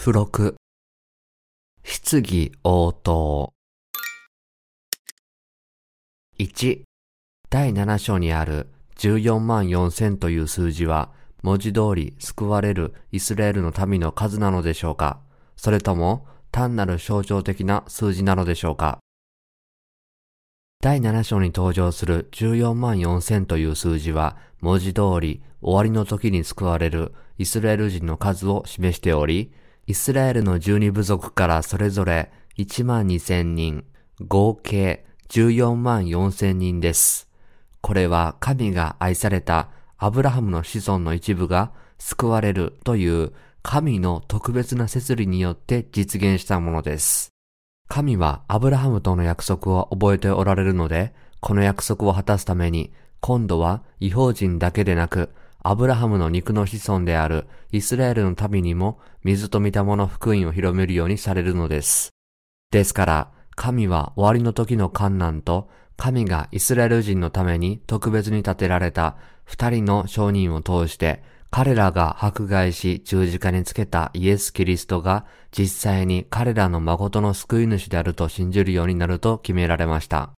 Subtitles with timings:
[0.00, 0.54] 付録。
[1.82, 3.52] 質疑応答。
[6.38, 6.82] 1、
[7.50, 11.10] 第7章にある14万4千という数字は、
[11.42, 15.18] 文字通り救われるイスラエルの民の数なのでしょうか？
[15.56, 19.00] それとも単なる象徴的な数字なのでしょうか？
[20.80, 29.52] 第7章に登場する14万4千という数字は文字通り終わりの時に救われるイスラエル人の数を示しており、
[29.88, 33.86] イスラエルの12部族からそれぞれ1万2千人、
[34.20, 37.26] 合計14万4千人です。
[37.80, 47.30] これは神が愛されたアブラハムの子孫の一部が救われるという神の特別な設理によって実現したものです。
[47.88, 55.30] 神はアブラハムとの約束を覚えておられるので、この約束を果たすために、今度は違法人だけでなく、
[55.60, 62.10] アブラハムの肉の子孫であるイスラエルの民にも水と見たもの福音を広めるようにされるのです。
[62.70, 80.30] ですから、神は終わりの時の観難と、神がイスラエル人のために特別に立てられた二人の証人を通して、彼らが迫害し十字架につけたイエス・キリストが実際に彼らの誠の救い主であると信じるようになると決められました。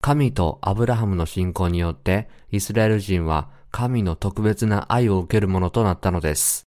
[0.00, 6.68] 神とアブラハムの信仰によってイスラエル人は神の特別な愛を受けるものとなったのです。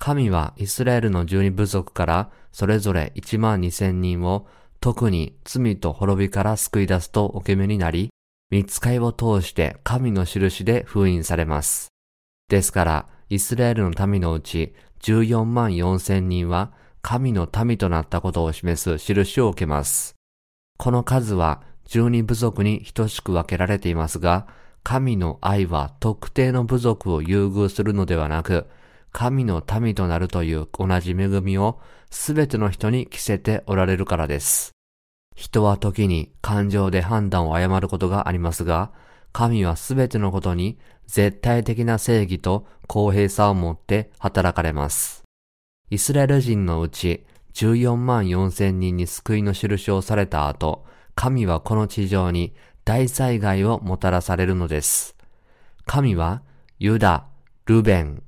[0.00, 4.46] 神はイスラエルの十二部族からそれぞれ一万二千人を
[4.80, 8.08] 特に罪と滅びから救い出すとお決めになり、
[8.50, 11.88] 見つかいを通して神の印で封印されます。
[12.48, 20.14] ですから、イスラエルの民のうち14万4千人は神の民となったことを示す印を受けます。
[20.78, 24.46] この数は十二部族に等しく分けられていますが、
[24.82, 28.66] 神の愛は特定の部族を優遇するのではなく、
[29.12, 31.80] 神の民となるという同じ恵みを
[32.10, 34.72] すべての人に着せておられるからです。
[35.34, 38.92] 人は時に感情で判断を誤ることがありますが、
[39.32, 45.22] 神はすべてのことに絶対的な正義と公平さを持って働かれます。
[45.90, 47.24] イスラエル人のうち
[47.54, 50.84] 14万4千人に救いの印をされた後、
[51.14, 52.54] 神はこの地上に
[52.88, 55.14] 大災害をもたらされるのです。
[55.84, 56.40] 神は、
[56.78, 57.26] ユダ、
[57.66, 58.22] ルベン、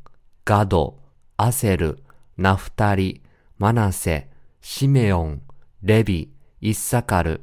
[0.45, 0.99] ガド、
[1.39, 2.03] アセル、
[2.37, 3.23] ナフタリ、
[3.57, 4.29] マナセ、
[4.61, 5.41] シメオン、
[5.83, 7.41] レビ、イッサカル、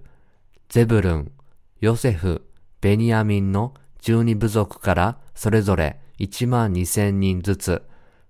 [0.69, 1.31] ゼブルン、
[1.79, 2.45] ヨセフ、
[2.81, 7.81] ベニヤミンの十二部族からそれぞれ1万2千人ずつ、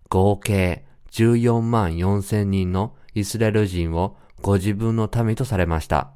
[0.08, 6.14] 合計14万4千人のイスラエル人をご自分の民とされました。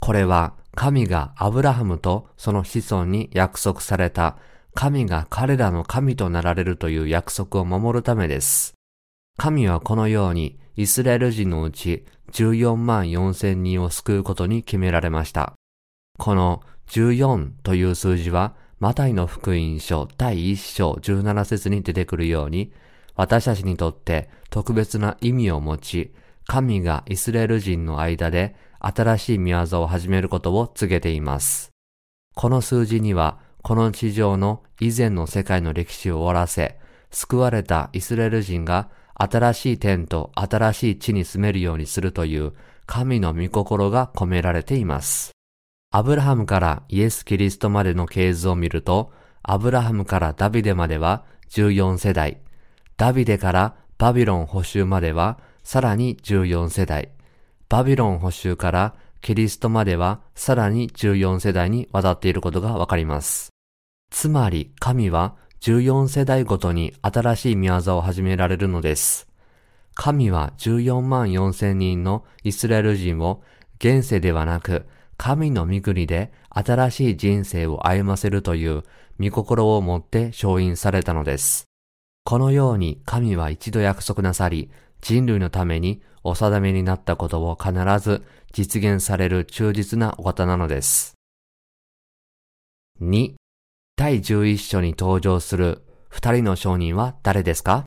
[0.00, 4.36] これは神がアブラハムとその子孫に約束された
[4.74, 8.74] 神が彼らの神となられるという約束を守るためです。
[9.36, 15.54] 神はこのようにイスラエル人のうち14万4千人を救うことに決められました。
[16.16, 22.70] この14という数字はマタイの福音書第1章17節に出てくるように
[23.16, 26.14] 私たちにとって特別な意味を持ち
[26.46, 31.70] 神がイスラエル人の間で新しい見業を始めることを告げています。
[32.34, 36.78] この数字には、この地上の以前の世界の歴史を終わらせ、
[37.10, 42.52] 救われたイスラエル人が新しい天と新しい地に住めるようにするという
[42.86, 45.32] 神の御心が込められています。
[45.90, 49.12] アブラハムからイエス・キリストまでの系図を見ると、
[49.42, 52.40] アブラハムからダビデまでは14世代、
[52.96, 57.10] ダビデからバビロン補修まではさらに14世代、
[57.68, 63.50] バビロン補修からキリストまではさらに14世代に渡っていることがわかります。
[64.10, 69.28] つまり神は14世代ごとに新しい見業を始められるのです。
[69.94, 73.42] 神は14万4千人のイスラエル人を
[73.78, 74.86] 現世ではなく
[75.18, 78.84] 神の御国で新しい人生を歩ませるという
[79.20, 81.64] 御心を持って承認されたのです。
[82.24, 84.70] このように神は一度約束なさり、
[85.00, 91.14] 人類のためにお定めになったことを必ず実現される忠実なお方なのです。
[93.00, 93.34] 2.
[93.96, 97.84] 第11章に登場する二人の証人は誰ですか？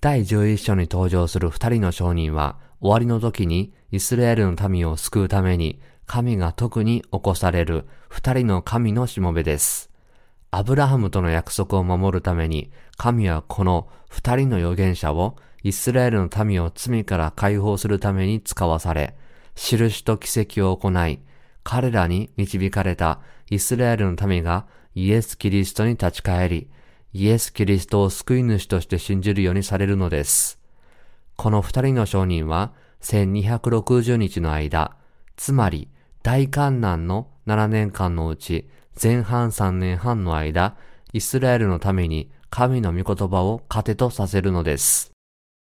[0.00, 9.90] 第11章に登場する二人の証人は終わりの時にイスラエルの民を救うために神が特に起こされる二人の神のしもべです。
[10.50, 19.16] アブラハムとの約束を守るために神はこの二人の預言者をイスラエルの民を罪から解放するために使わされ、
[19.54, 21.20] 印と奇跡を行い、
[21.64, 23.20] 彼らに導かれた
[23.50, 26.70] イスラエルの民がイエス・キリストに立ち返り、
[27.12, 30.58] イエス・キリストを救い主として信じるようにされるのです。
[31.36, 32.72] この二人の商人は
[33.02, 34.96] 1260日の間、
[35.36, 35.88] つまり
[36.22, 38.68] 大観難の7年間のうち
[39.00, 40.76] 前半3年半の間、
[41.12, 45.17] イスラエルのために神の御言葉を糧とさせるのです。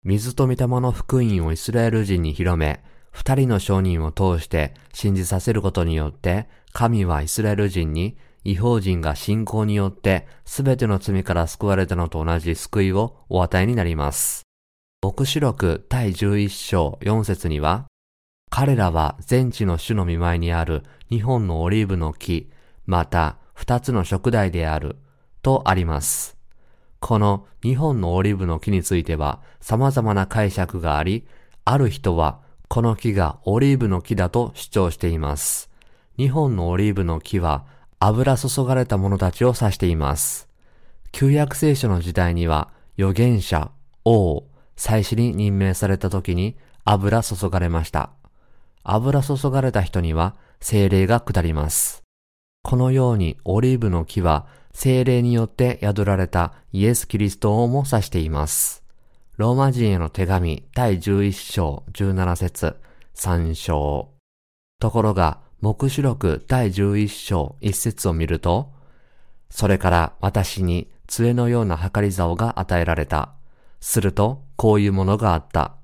[0.08, 14.44] 水と御霊の福音をイスラエル人に広め、二人の商人を通して信じさせることによって、神はイスラエル人に違法人が信仰によってすべての罪から救われたのと同じ救いをお与えになります。
[15.02, 17.84] 牧師録第11章4節には、
[18.48, 22.50] 彼らは全地の主の見舞いにある日本のオリーブの木、
[22.86, 24.96] また二つの食材である、
[25.42, 26.37] とあります。
[27.00, 31.26] この日本のオリーブの木については様々な解釈があり、
[31.64, 35.70] ある人はこの木がオリーブの木だと主張しています。
[36.16, 37.64] 日本のオリーブの木は
[38.00, 40.48] 油注がれた者たちを指しています。
[41.12, 43.70] 旧約聖書の時代には預言者、
[44.04, 44.44] 王、
[44.76, 48.10] 祭司に任命された時に油注がれました。
[48.82, 52.02] 油注がれた人には精霊が下ります。
[52.62, 58.84] このようにオリーブの木は精霊によって宿られたイエス・キリストをも指しています。
[59.36, 62.76] ローマ人への手紙第11章17節
[63.14, 64.10] 3章。
[64.80, 68.72] ところが、目視録第11章1節を見ると、
[69.50, 73.32] それから私に杖のような計り竿が与えられた。
[73.80, 75.74] すると、こういうものがあった。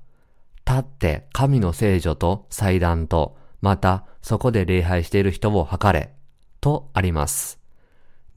[0.65, 6.13] 立って神の聖女と祭壇と、またそこで礼拝している人を測れ、
[6.61, 7.59] とあります。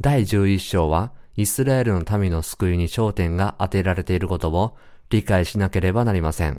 [0.00, 4.76] 第11章は、イスラエルの民の救いに焦点が当てられていることを
[5.10, 6.56] 理解しなければなりません。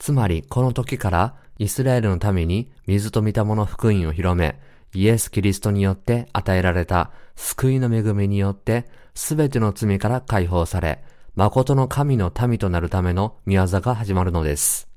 [0.00, 4.58] つまり、この時からイスラエルの民に水と御霊の福音を広め、
[4.92, 11.04] イエス・キリストによって与えられた救いの恵みによってすべての罪から解放され、
[11.36, 14.88] 誠の神の民となるための宮業が始まるのです。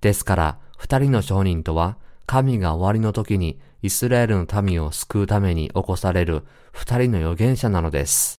[0.00, 8.36] ですから、二人の商人とは、神が終わりの時にイスラエルの民を救うために起こされる二人の預言者なのです。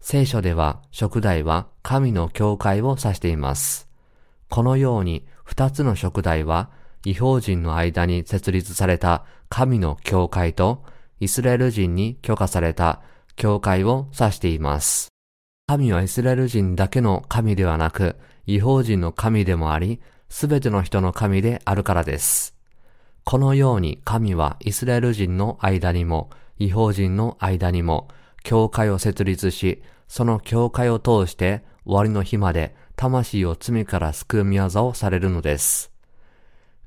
[0.00, 3.88] 聖書では、食代は神の教会を指しています。
[4.48, 6.70] このように二つの食代は、
[7.04, 10.84] 違法人の間に設立された神の教会と、
[11.20, 13.02] イスラエル人に許可された
[13.36, 15.08] 教会を指しています。
[15.66, 18.16] 神はイスラエル人だけの神ではなく、
[18.46, 22.54] 違法人の神でもあり、すべての人の神であるからです。
[23.24, 26.30] このように神はイスラエル人の間にも、
[26.64, 28.08] 違法人の間にも、
[28.42, 35.90] 教会を設立し、その教会を通して終わりの日まで魂を罪から救う宮業をされるのです。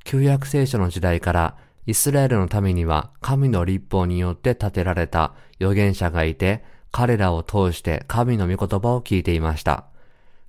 [0.04, 9.86] 旧約聖書の時代からイスラエルのためには神の立法によって建てられた預言者がいて、彼らを通して神の御言葉を聞いていました。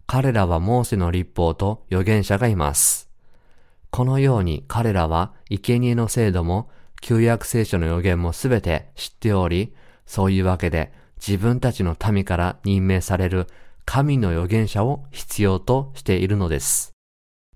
[0.07, 3.11] 彼らはモーセの立法と預言者がいます。
[3.91, 9.75] このように彼らは生贄の制度も旧約聖書の予言もすべて知っており、
[10.07, 13.47] そういうわけで自分たちの民から任命される
[13.85, 16.93] 神の預言者を必要としているのです。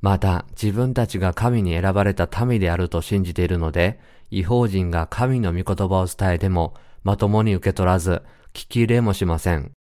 [0.01, 4.01] また自分たちが神に選ばれた民であると信じているので、
[4.31, 6.75] 違法人が神の御言葉を伝えても
[7.05, 9.73] まともに受け取らず、聞き入れもしません。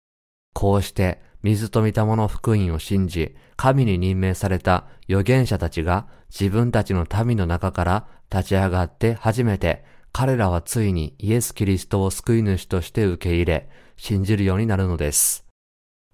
[0.54, 9.84] こうして水と御霊の福音を信じ、神に任命された預言者たちが自分たちの民の中から立ち上がって初めて
[10.14, 15.46] 彼らはついにイエス・キリストを救い主として受け入れ、信じるようになるのです。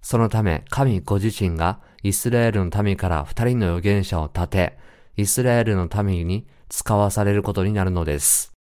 [0.01, 4.77] そのため神ご自身がイスラエルの民から二人の預言者を立て、
[5.15, 8.53] イスラエルの民に使わされることになるのです。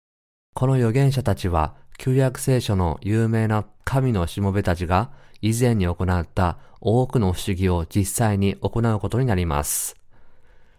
[0.54, 5.10] この預言者たちは旧約聖書の有名な神のしもべたちが
[5.42, 9.96] 以前に行った多くの不思議を実際に行うことになります。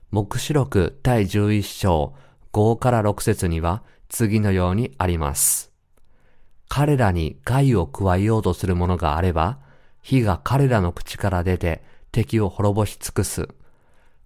[0.10, 2.16] 目視録第11章
[2.58, 5.72] 5から6節には次のようにあります。
[6.68, 9.60] 彼らに害を加えようとするものがあれば、
[10.02, 13.48] 火が彼らの口から出て敵を滅ぼし尽くす。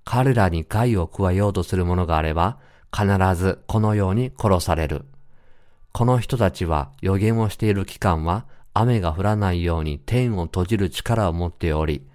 [0.06, 2.58] 彼らに害を加えようとするものがあれば、
[2.96, 5.04] 必ずこのように殺される。
[5.92, 12.08] この人たちは予言をしている期間は雨が降らないように天を閉じる力を持っており、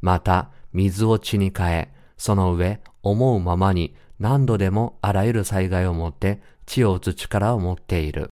[0.00, 8.30] また水を血に変え、その上思うままに何度でもあらゆる災害をもって血を打つ力を持っている。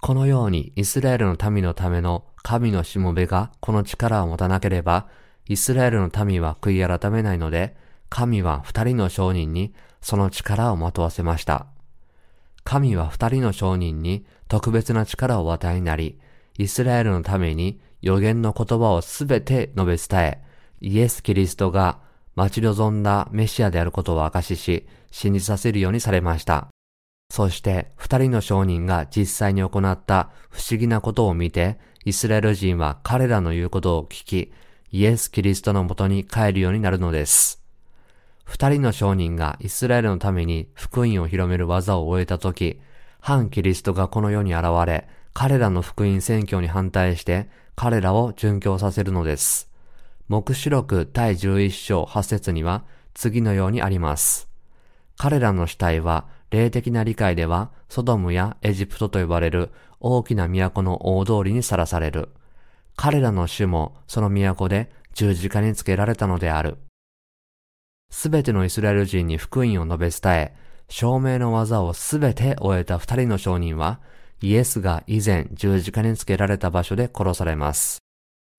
[0.00, 5.08] このようにイスラエルの民のための神のしもべがこの力を持たなければ、
[5.46, 7.76] イスラエルの民は悔い改めないので、
[8.08, 11.66] 神は二人の商人にその力をまとわせました。
[12.64, 16.18] 神は二人の商人に特別な力を与えになり、
[16.58, 20.44] イスラエルのために予言の言葉をすべて述べ伝え、
[20.80, 22.00] イエス・キリストが
[22.34, 26.68] 待ち望んだメシアであることを証しし、信じさせるようにされました。
[27.30, 34.52] そして二人の商人が実際に行った不思議なことを見て、イスラエル人は彼らの言うことを聞き、
[34.90, 37.62] イエス・キリストのもとに帰るようになるのです。
[38.44, 42.80] 二人の商人がイスラエルのために福音を広める技を終えたとき、
[43.20, 49.71] 反キリストがこの世に現れ、彼らの福音宣教に反対して彼らを殉教させるのです。
[50.32, 54.48] 目視録第11章8節には次のようにあります。
[55.18, 59.68] 彼らの死体は霊的な理解ではソドムやエジプトと呼ばれる
[60.00, 62.30] 大きな都の大通りにさらされる。
[62.96, 66.78] 彼らの主もその都で十字架につけられたのである。
[68.08, 70.54] すべてのイスラエル人に福音を述べ伝え、
[70.88, 74.00] 証明の技をすべて終えた二人の証人は、
[74.40, 77.98] イエスが以前十字架につけられた場所で殺されます。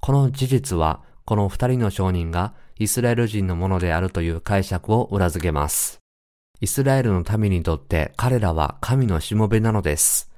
[0.03, 6.00] この事実は、この二人の証人がイスラエル人のものであるという解釈を裏付けます。
[6.60, 10.32] イスラエルの民にとって彼らは神のしもべなのです。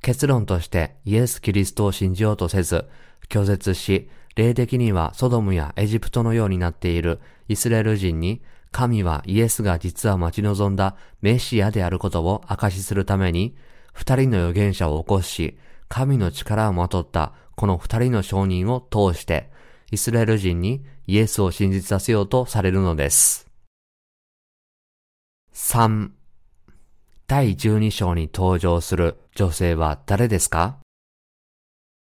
[0.00, 2.86] 結論としてイエス・キリストを信じようとせず、
[3.28, 13.54] 拒絶し、霊的にはソドムやエジプトのようになっているイスラエル人に、神はイエスが実は待ち望んだメシアであることを証しするために、
[13.92, 15.56] 二人の預言者を起こし、
[15.88, 19.51] 神の力をまとったこの二人の証人を通して、
[19.92, 23.46] イスラエル人にイエスを信じさせようとされるのです。
[25.52, 26.08] 3.
[27.26, 30.78] 第12章に登場する女性は誰ですか？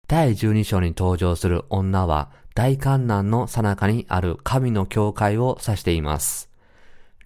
[0.07, 6.49] 第12章に登場する女は大観難の最中にある神の教会を指しています。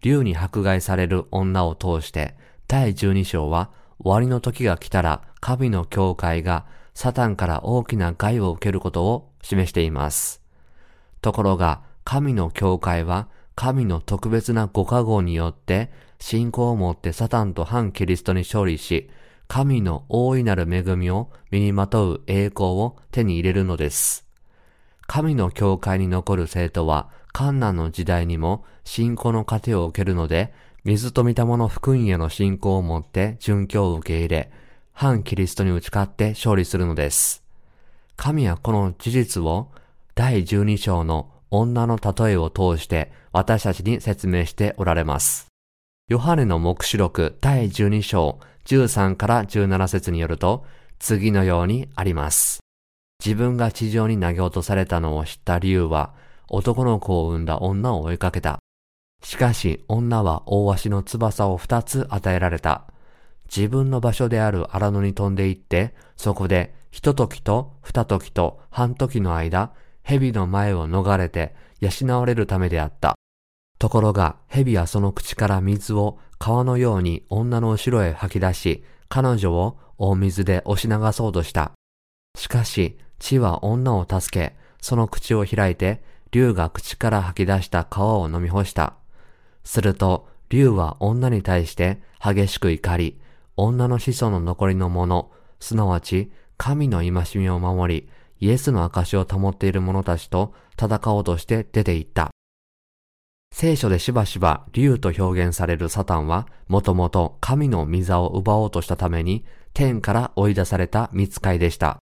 [0.01, 2.36] 竜に迫害される女を通して
[2.67, 10.40] 第12章は終わりの時が来たら神の教会がサタンから大きな害を受けることを示しています。
[11.22, 19.10] ところが神の教会は神の特別なご加護によって信仰を持ってサタンと反キリストに勝利し、
[19.48, 24.25] 神の大いなる恵みを身にまとう栄光を手に入れるのです。
[25.08, 30.54] 神の教会に残る生徒は、観難の時代にも信仰の糧を受けるので、
[30.86, 34.51] 水と御霊の福音への信仰を持って殉教を受け入れ、
[34.94, 37.44] 反キリストに打ち勝って勝利するのです。
[38.16, 39.70] 神はこの事実を
[40.13, 45.48] 第12章の女の例えを通して私たちに説明しておられます。
[46.10, 50.65] ヨハネの目視録第12章13から17節によると
[51.00, 52.60] 次のようにあります。
[53.24, 56.13] 自分が地上に投げ落とされたのを知った理由は
[56.50, 58.60] 男の子を産んだ女を追いかけた。
[59.24, 62.86] しかし女は大足の翼を二つ与えられた。
[63.56, 69.72] 自分の場所である荒野に飛んで行って、そこで一時と二時と半時の間、
[70.03, 73.15] 蛇の前を逃れて養われるためであった。
[73.79, 81.72] ところが蛇はその口から水を川のように女の後ろへ吐き出し、彼女を大水で押し流そうとした。
[82.38, 88.96] しかし、地は女を助け、その口を開いて、竜が口から吐き出した川を飲み干した。
[89.63, 93.20] すると、竜は女に対して激しく怒り、
[93.58, 98.10] 女の子孫の残りのもの、すなわち神の戒めを守り、
[98.41, 102.31] イエスの証を保っている者たちと戦おうとして出て行った。
[103.53, 112.00] 聖書でしばしば竜と表現されるサタンは、もともと神の御座を奪おうとしたために、天から追い出された見つかいでした。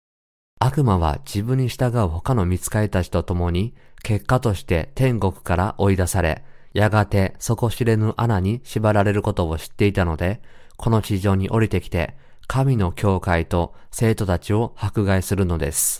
[0.61, 10.41] 悪魔は自分に従う他の見つかいたちと共に、結果として天国から追い出され、やがて底知れぬ穴に縛られることを知っていたので、
[10.77, 12.15] この地上に降りてきて、
[12.47, 15.99] 神の教会と生徒たちを迫害するのです。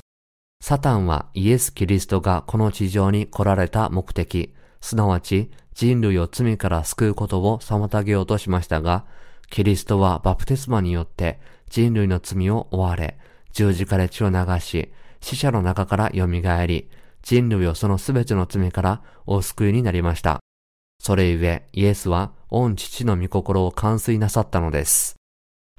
[0.62, 9.06] サタンはイエス・キリストがこの地上に来られた目的、すなわち人類を罪から救うことを妨げようとしましたが、
[9.50, 11.40] キリストはバプテスマによって
[11.70, 13.18] 人類の罪を追われ、
[13.54, 16.28] 十字架で血を流し、死者の中から蘇
[16.68, 16.90] り、
[17.24, 20.40] 人類をそのすべての罪からお救いになりました。
[21.02, 25.16] それゆえ、イエスは御父の御心を完遂なさったのです。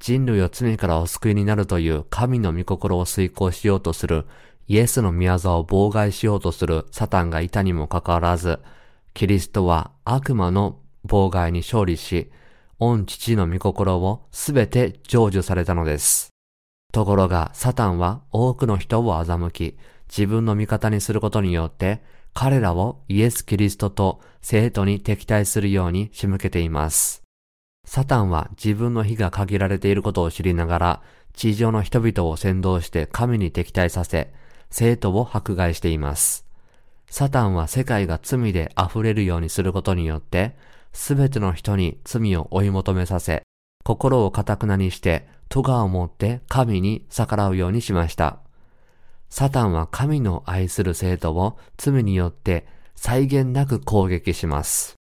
[0.01, 4.25] 人類を罪からお救いになるという神の御心を遂行しようとする
[4.71, 8.61] イエスの宮沢を妨害しようとするサタンがいたにもかかわらず、
[9.15, 12.31] キリストは悪魔の妨害に勝利し、
[12.79, 16.29] 御父の御心をすべて成就されたのです。
[16.93, 19.77] ところが、サタンは多くの人を欺き、
[20.09, 22.01] 自分の味方にすることによって、
[22.33, 27.25] 彼らをイエス・キリストと生徒に敵対するように仕向けています。
[27.85, 31.03] サタンは自分の火が限られていることを知りながら、
[31.35, 34.33] 地上の人々を先導して神に敵対させ、
[34.71, 36.47] 生徒を迫害しています。
[37.09, 40.57] サタンは世界が罪で溢れるようにすることによって、
[40.93, 43.43] すべての人に罪を追い求めさせ、
[43.85, 48.39] 心を堅くなにして、咎を持って神に逆らうようにしました。
[49.29, 54.97] サタンは神の愛する生徒を罪によって際限なく攻撃します。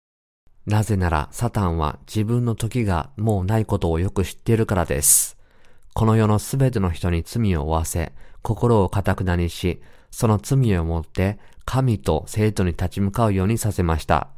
[0.66, 5.38] なぜならサタンは自分の時がもうないことをよく知っているからです。
[5.94, 8.12] この世のすべての人に罪を負わせ、
[8.48, 14.30] 心を堅くなにし、その罪をもって神と生徒に立ち向かうようにさせました。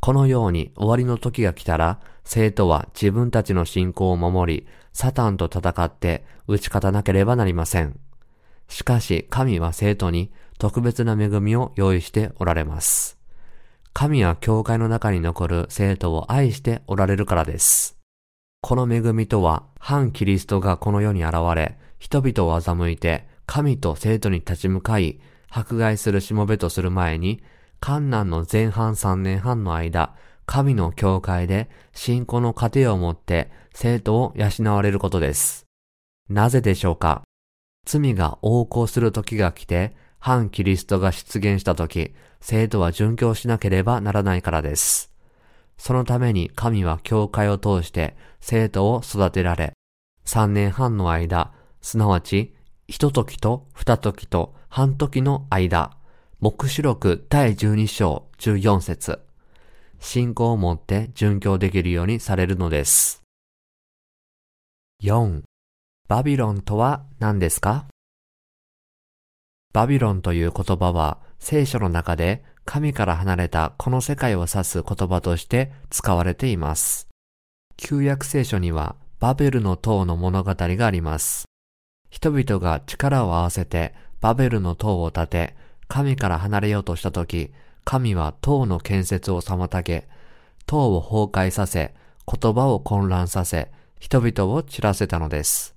[0.00, 8.00] このように終わりの時が来たら、生徒は自分たちの信仰を守り、サタンと戦って打ち勝たなければなりません。
[8.66, 13.18] しかし神は生徒に特別な恵みを用意しておられます。
[13.92, 17.96] 神は教会の中に残る生徒を愛しておられるからです。
[18.62, 27.42] この恵みとは、反キリストがこの世に現れ、人々を欺いて、神と生徒に立ち向かい、迫害するしもべとする前に、
[27.80, 30.14] 観難の前半3年半の間、
[30.46, 35.66] 神の教会で信仰の糧を持って生徒を養われることです。
[36.28, 37.22] なぜでしょうか？
[37.86, 45.12] 罪が横行する時が来て、反キリストが出現した時、生徒は殉教しなければならないからです。
[45.76, 49.74] そのために神は教会を通して生徒を育てられ、
[50.24, 52.54] 3年半の間、すなわち、
[52.86, 55.96] 一時と二時と半時の間、
[56.38, 59.20] 目視録第12章14節
[60.00, 63.22] 信仰を持って殉教できるようにされるのです。
[65.02, 65.44] 4.
[66.08, 67.86] バビロンとは何ですか
[69.72, 77.08] バビロンという言葉は聖書の中で神から離れたこの世界を指す言葉として使われています。
[77.78, 81.46] 旧約聖書にはバベルの塔の物語があります。
[82.14, 85.56] 人々が力を合わせてバベルの塔を建て、
[85.88, 87.50] 神から離れようとしたとき、
[87.84, 90.06] 神は塔の建設を妨げ、
[90.64, 91.92] 塔を崩壊させ、
[92.24, 95.74] 言葉を混乱させ、人々を散らせたのです。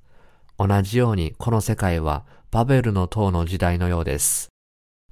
[0.59, 4.49] 同じようにこの世界はバベルの塔の時代のようです。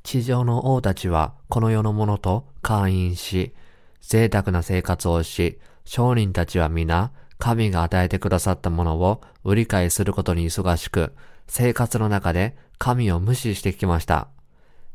[0.04, 3.56] 地上の王たちはこの世のものと会員し、
[4.00, 11.14] 贅沢な生活をし、商人たちは皆神が与えてくださったものを売り買いすることに忙しく、
[11.48, 14.28] 生活の中で神を無視してきました。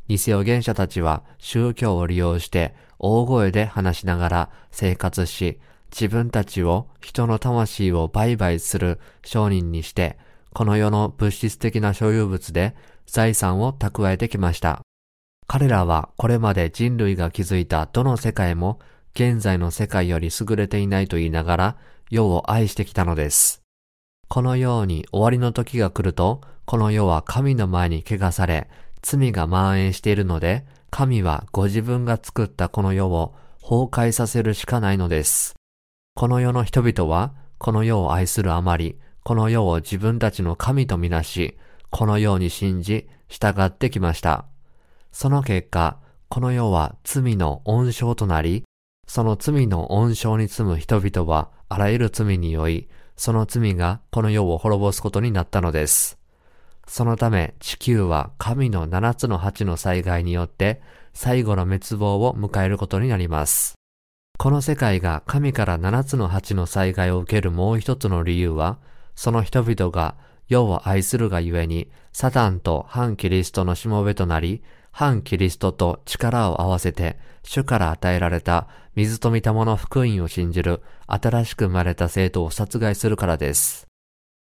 [0.08, 5.60] 偽預言者たちは宗教を利用して大声で話しながら生活し、
[5.92, 10.18] 自分たちを人の魂を売買する商人にして、
[10.52, 12.74] この世の物質的な所有物で
[13.06, 14.80] 財産を蓄えてきました。
[15.46, 18.78] 彼らはこれまで人類が築いたどの世界も
[19.14, 21.76] 現在の世界より優れていないと言いながら
[22.10, 23.62] 世を愛してきたのです。
[24.28, 28.68] このように終わりの時が来ると、この世は神の前に汚され、
[29.00, 35.54] 罪が蔓延しているので、神はご自分が作ったこの世を崩壊させるしかないのです。
[36.16, 41.58] この世の人々は、この世を愛するあまり、この世を自分たちの神とみなし、
[41.90, 44.46] このように信じ、従ってきました。
[45.12, 48.64] その結果、この世は罪の温床となり、
[49.12, 56.16] その罪の温床に住む人々は、あらゆる罪によい、その罪がこの世を滅ぼすことになったのです。
[56.86, 60.80] そのため地球は神の七つの八の災害によって
[61.12, 63.74] 最後の滅亡を迎えることになります。
[64.38, 68.78] この世界が神から七つの八の災害を受けるもう一つの理由は、
[69.16, 70.14] その人々が
[70.46, 83.86] 世を愛するがゆえに、サタンと反キリストのしもべとなり、反キリストと力を合わせて、主から与えられた水と御霊の福音を信じる新しく生まれた生徒を殺害するからです。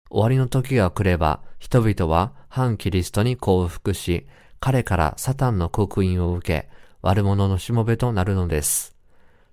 [0.09, 4.25] 終わりの時が来れば、人々は反キリストに降伏し、
[4.59, 6.69] 彼からサタンの刻印を受け、
[7.01, 8.95] 悪者のしもべとなるのです。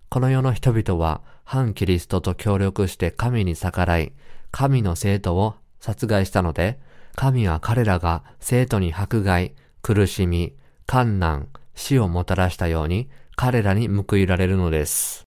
[0.09, 4.13] この世の人々は反キリストと協力して神に逆らい、
[4.51, 6.79] 神の生徒を殺害したので、
[7.17, 10.55] 神は彼らが生徒に迫害、苦しみ、
[10.87, 15.25] 観難、死をもたらしたように彼らに報いられるのです。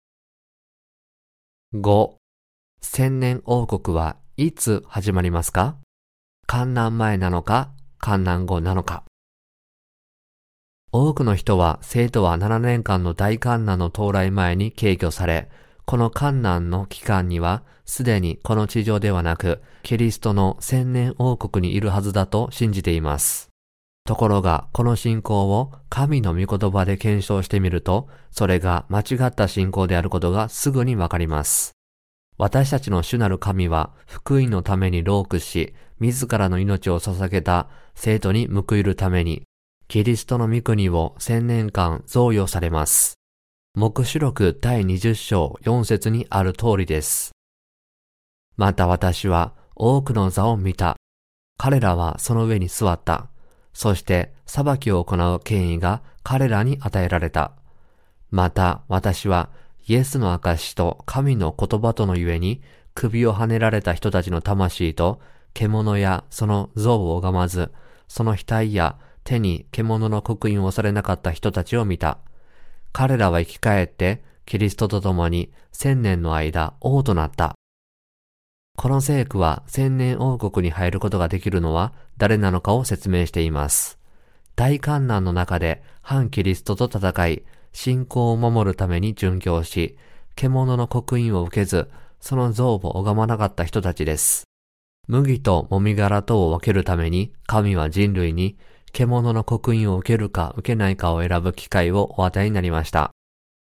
[1.73, 2.13] 5.
[2.81, 5.75] 千年王国はいつ始まりますか？
[6.47, 9.03] 観覧前なのか、観覧後なのか。
[10.91, 15.49] 多くの人は生徒は7年間の大観覧の到来前に軽挙され、
[15.85, 23.50] この観覧の期間にはすでにこの地上ではなく、キリストの千年王国にいるはずだと信じています。
[24.05, 31.73] ところが、この信仰を神の御言葉で検証してみると、それが間違った信仰であることがすぐにわかります。
[32.37, 39.43] 私たちの主なる神は福音のために労苦し、自らの命を捧げた生徒に報いるために、
[39.87, 43.15] キリストの御国を千年間贈与されます。
[43.75, 47.31] 目視録第20章4節にある通りです。
[48.57, 50.97] また私は多くの座を見た。
[51.57, 53.30] 彼らはその上に座った。
[53.73, 57.53] そして裁きを行う権威が彼らに与えられた。
[58.29, 59.49] また私は
[59.87, 62.61] イエスの証と神の言葉とのゆえに
[62.93, 65.19] 首をはねられた人たちの魂と
[65.53, 67.71] 獣やその像を拝まず、
[68.07, 72.19] その額や手に獣の刻印をされなかった人たちを見た。
[72.93, 77.55] 彼らは生き返ってキリストと共に千年の間王となった。
[78.81, 83.99] この聖句は千年王国に入ることができるのは誰なのかを説明しています。
[84.55, 89.97] 大観難の中で反キリストと戦い、信仰を守るために殉教し、
[90.33, 94.45] 獣の刻印を受けず、その像を拝まなかった人たちです。
[95.07, 98.57] 麦ともみ殻とを分けるために、神は人類に、
[98.93, 103.11] 獣の刻印を受けるか受けないかを選ぶ機会をお与えになりました。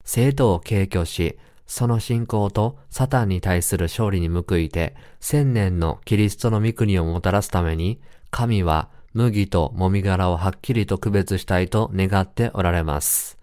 [0.04, 1.36] 生徒を敬虚し、
[1.70, 8.00] その信仰とサタンに対する勝利に報いて、千年のキリストの御国をもたらすために、
[8.32, 13.38] 神は麦ともみ殻をはっきりと区別したいと願っておられます。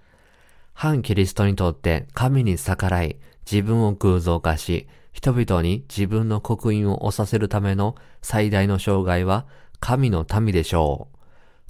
[0.74, 3.16] 反キリストにとって神に逆らい、
[3.50, 9.46] 自分を偶像化し、人々に自分の刻印を押させるための最大の障害は
[9.80, 11.18] 神の民でしょう。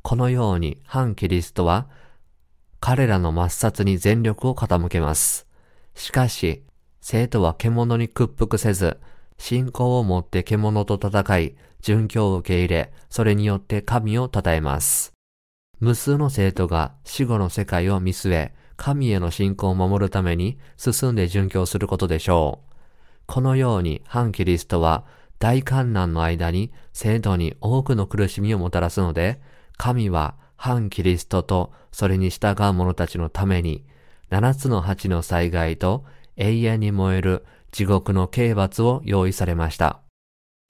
[0.01, 1.87] このように反キリストは
[2.79, 5.46] 彼らの抹殺に全力を傾けます。
[5.97, 6.63] しかし、
[7.01, 8.99] 生徒は獣に屈服せず、
[9.39, 15.11] 信仰を持って獣と戦い、殉教を受け入れ、それによって神を称えます。
[15.79, 22.75] 無数の生徒が死後の世界を見据え、神への信仰を守るために進んで殉教することでしょう。
[23.25, 25.03] このように反キリストは
[25.39, 29.41] 大観難の間に生徒に多くの苦しみをもたらすので、
[29.77, 33.83] 神は反キリストとそれに従う者たちのために、
[34.29, 40.01] 七つの八の災害と永遠に燃える地獄の刑罰を用意されました。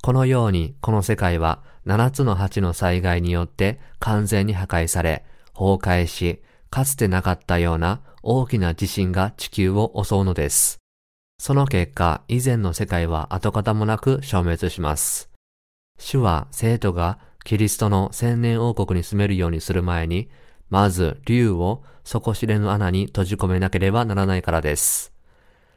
[0.03, 10.77] このようにこの世界は七つの八の災害によって完全に破壊され、崩壊し、かつてなかったような大きな地震が地球を襲うのです。
[11.39, 15.29] その結果、以前の世界は跡形もなく消滅します。
[15.97, 20.29] 主は生徒がキリストの千年王国に住めるようにする前に、
[20.69, 25.11] まず竜を底知れぬ穴に閉じ込めなければならないからです。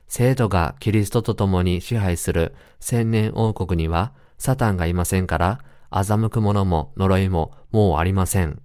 [0.07, 8.63] 生徒がキリストと共に支配する千年王国にはサタンがいませんから、欺く者も呪いももうありません。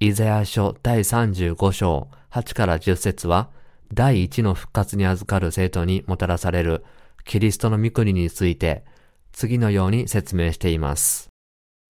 [0.00, 3.50] イザヤ書第35章8から10節は、
[3.92, 6.82] 第一の復活に預かる生徒にもたらされる
[7.24, 8.84] キリストの御国について、
[9.32, 11.28] 次のように説明しています。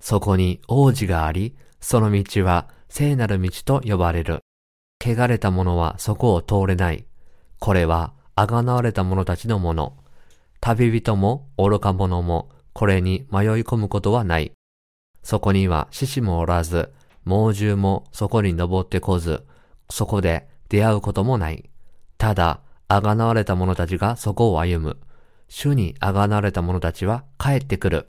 [0.01, 4.41] そこに王子があり、その道は聖なる道と呼ばれる。
[5.03, 7.07] 汚れた者はそこを通れない。
[7.59, 9.97] これは、あがなわれた者たちのもの。
[10.61, 14.53] 旅人も愚か者も、これに迷い込むことはない。
[15.23, 16.93] そこには獅子もおらず、
[17.25, 19.45] 猛獣もそこに登ってこず、
[19.89, 21.71] そこで出会うこともない。
[22.19, 24.99] ただ、あがなわれた者たちがそこを歩む。
[25.49, 28.07] 主にあがなわれた者たちは帰ってくる。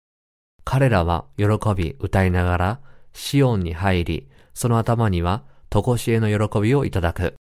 [0.64, 2.80] 彼らは喜び歌いながら、
[3.14, 7.36] シオンに入り、その頭には、とこしえの喜びをいただく。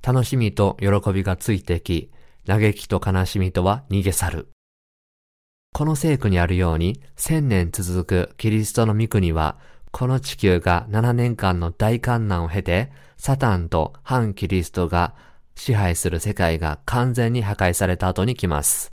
[0.00, 2.12] 楽しみと喜びがついてき、
[2.46, 4.48] 嘆きと悲しみとは逃げ去る。
[5.72, 9.58] この聖句にあるように、千年続くキリストの御国は、
[9.90, 15.16] この地球が7年間の大観難を経て、サタンと反キリストが
[15.56, 18.92] 支配する世界が完全に破壊された後に来ます。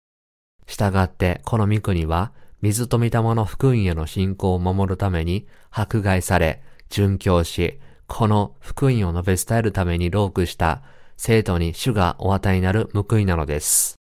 [0.65, 7.79] したがってこの御国は、水と御霊の福音への信仰を守るために迫害され、殉教し、
[8.13, 10.81] この福音を述べ伝えるために労苦した
[11.15, 13.95] 生徒に主がお与えになる報いなのです。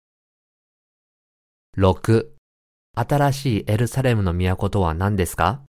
[1.77, 2.27] 6.
[2.97, 5.61] 新しいエルサレムの都とは何ですか？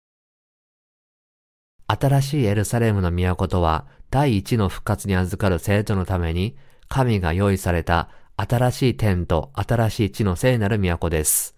[1.86, 6.56] 新しいエルサレムの都とは、第一の復活に預かる生徒のために、
[6.88, 11.54] 神が用意された新しい天と新しい地の聖なる都です。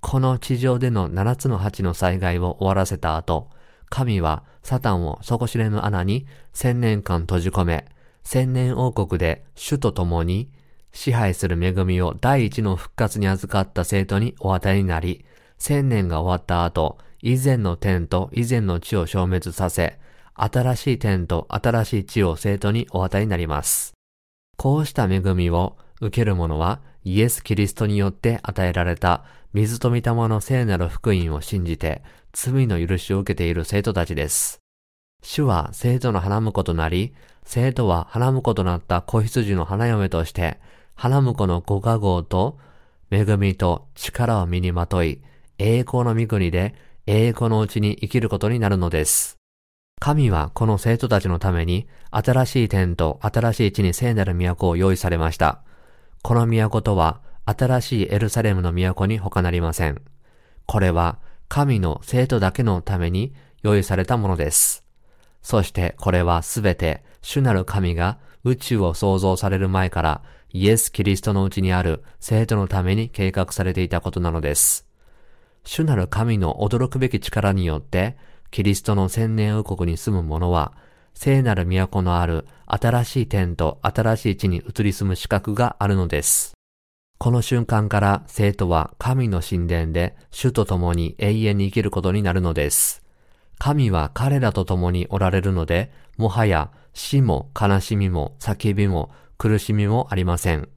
[0.00, 3.48] この地上での七つの八の災害を終わらせた後、
[3.88, 7.86] 神はサタンを底知れぬ穴に千年間閉じ込め、
[8.24, 10.50] 千年王国で主と共に
[10.92, 15.24] 支配する恵みを第一の復活に預かった生徒にお与えになり、
[15.58, 19.98] 千年が終わった後、以前の天と以前の地を消滅させ、
[20.34, 23.94] 新しい天と新しい地を生徒にお与えになります。
[24.56, 32.02] こうした恵みを受ける者はイエス・キリストによって与えられた水と御霊の聖なる福音を信じて
[32.38, 34.60] 罪の許しを受けている生徒たちです。
[35.22, 40.60] 主は生徒の花婿となり、生徒は花婿となった子羊の花嫁として、
[40.94, 42.58] 花婿のご加護と
[43.10, 45.22] 恵みと力を身にまとい、
[45.56, 46.74] 栄光の御国で
[47.06, 49.38] 栄光のうちに生きることになるのです。
[49.98, 55.62] 神はこの生徒たちのために新しい天と新しい地に聖なる都を用意されました。
[56.22, 60.02] この都とは新しいエルサレムの都に他なりません。
[60.66, 61.18] これは
[61.48, 64.84] 神の生徒だけのために用意されたものです。
[65.42, 74.86] そしてこれはすべて主なる神が宇宙を創造される前からイエス・キリストのうちにある生徒のために計画されていたことなのです。
[75.64, 78.16] 主なる神の驚くべき力によって、
[78.50, 80.72] キリストの千年王国に住む者は、
[81.12, 86.55] 聖なる都のある新しい天と新しい地に移り住む資格があるのです。
[87.18, 93.02] この瞬間から生徒は神の神殿で主と共に永遠に生きることになるのです。
[93.58, 100.68] 神は彼らと共におられるので、もはや死も悲しみも叫びも苦しみもありません。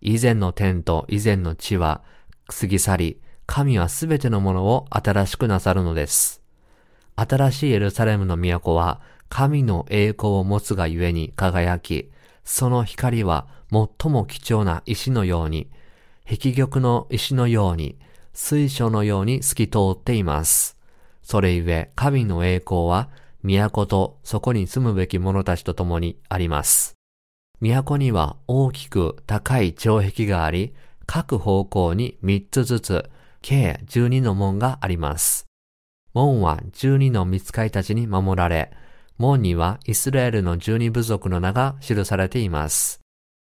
[0.00, 2.02] 以前の天と以前の地は
[2.48, 6.42] 過ぎ去り、神はすべてのものを新しくなさるのです。
[7.14, 12.10] 新しいエルサレムの都は神の栄光を持つがゆえに輝き、
[12.42, 15.68] その光は最も貴重な石のように、
[16.26, 17.98] 壁玉の石のように、
[18.32, 20.76] 水晶のように透き通っています。
[21.22, 23.08] それゆえ神の栄光は
[23.42, 26.94] 都とそこに住むべき者たちと共にあります。
[27.60, 30.74] 都には大きく高い城壁があり、
[31.06, 33.10] 各方向に3つずつ、
[33.42, 35.46] 計12の門があります。
[36.14, 38.72] 門は12の見つかいたちに守られ、
[39.18, 43.00] 門にはイスラエルの12部族の名が記されています。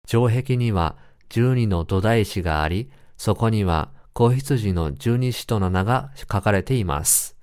[0.06, 0.98] 城壁には
[1.30, 7.36] 12の土台石があり、そこには子羊の12使徒の名が書かれています。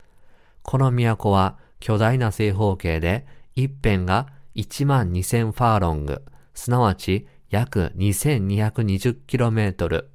[0.63, 6.23] この都は巨大な正方形で、一辺が1万2000ファーロング、
[6.55, 10.07] すなわち約 2220km、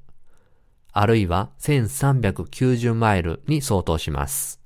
[0.92, 4.60] あるいは1390マイルに相当します。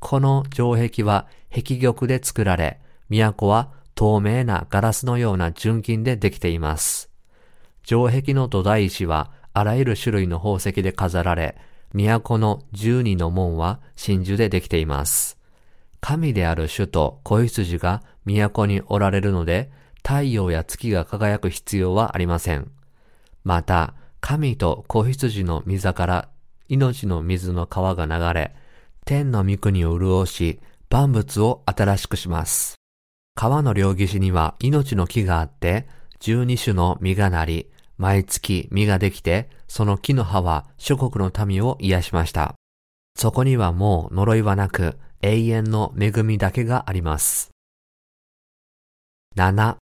[0.00, 7.11] この城壁は壁玉で作られ、都は透明なガラスのような純金でできています。
[7.84, 11.56] 城壁の土台石はあらゆる種類の宝石で飾られ、
[11.92, 15.38] 都の十二の門は真珠でできています。
[16.00, 22.70] 神である主と子羊が都におられるので、太陽や月が輝く必要はありません。
[23.44, 26.28] また、神と子羊の溝から
[26.68, 28.54] 命の水の川が流れ、
[29.04, 32.76] 天の御国を潤し、万物を新しくします。
[33.34, 35.86] 川の両岸には命の木があって、
[36.22, 42.54] 十二種の実がなり、毎月実ができて、その木の葉は諸国の民を癒しました。
[43.16, 47.50] そこにはもう呪いはなく、永遠の恵みだけがあります。
[49.34, 49.78] 7.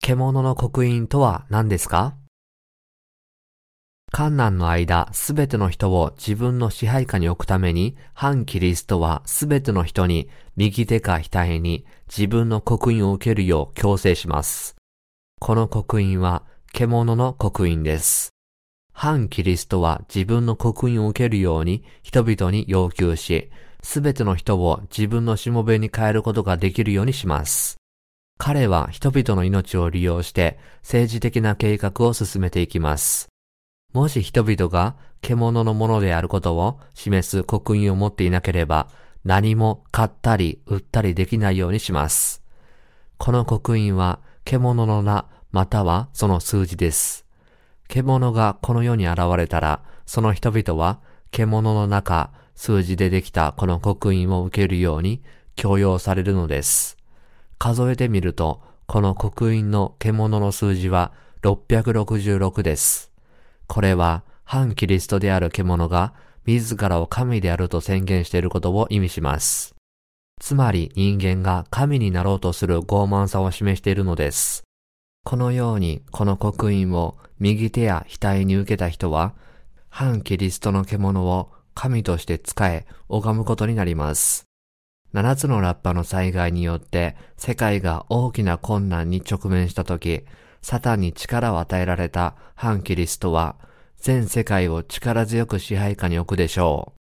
[0.00, 2.14] 獣の刻印とは何ですか？
[4.10, 14.73] 観難の間、すべての人を自分の支配下に置くために、反キリストはすべての人に右手か額に自分の刻印を受けるよう強制します。
[15.46, 18.30] この刻印は獣の刻印です。
[18.94, 23.50] 反キリストは自分の刻印を受けるように人々に要求し、
[23.82, 27.76] すべての人を自分のしもべに変えることができるようにします。
[28.38, 33.28] 彼は人々の命を利用して政治的な計画を進めていきます。
[33.92, 38.88] もし人々が獣のものであることを示す刻印を持っていなければ、
[39.24, 42.42] 何も買ったり売ったりできないようにします。
[43.18, 47.24] この刻印は獣の名またはその数字です。
[47.86, 50.98] 獣がこの世に現れたら、その人々は
[51.30, 55.22] 獣の中、数字でできたこの刻印を受けるように
[55.54, 56.96] 強要されるのです。
[57.56, 61.12] 数えてみると、この刻印の獣の数字は
[61.42, 63.12] 666です。
[63.68, 66.14] これは反キリストである獣が
[66.46, 69.76] 自らを神であると宣言していることを意味します。
[70.40, 74.63] つまり人間が神になろうとする傲慢さを示しているのです。
[75.24, 79.34] このようにこの刻印を右手や額に受けた人は、
[79.88, 84.44] 反キリストの獣を神として使え、拝むことになります。
[85.14, 90.24] 七つのラッパの災害によって世界が大きな困難に直面したとき、
[90.60, 93.56] サタンに力を与えられた反キリストは、
[93.96, 97.00] 全世界を力強く支配下に置くでしょう。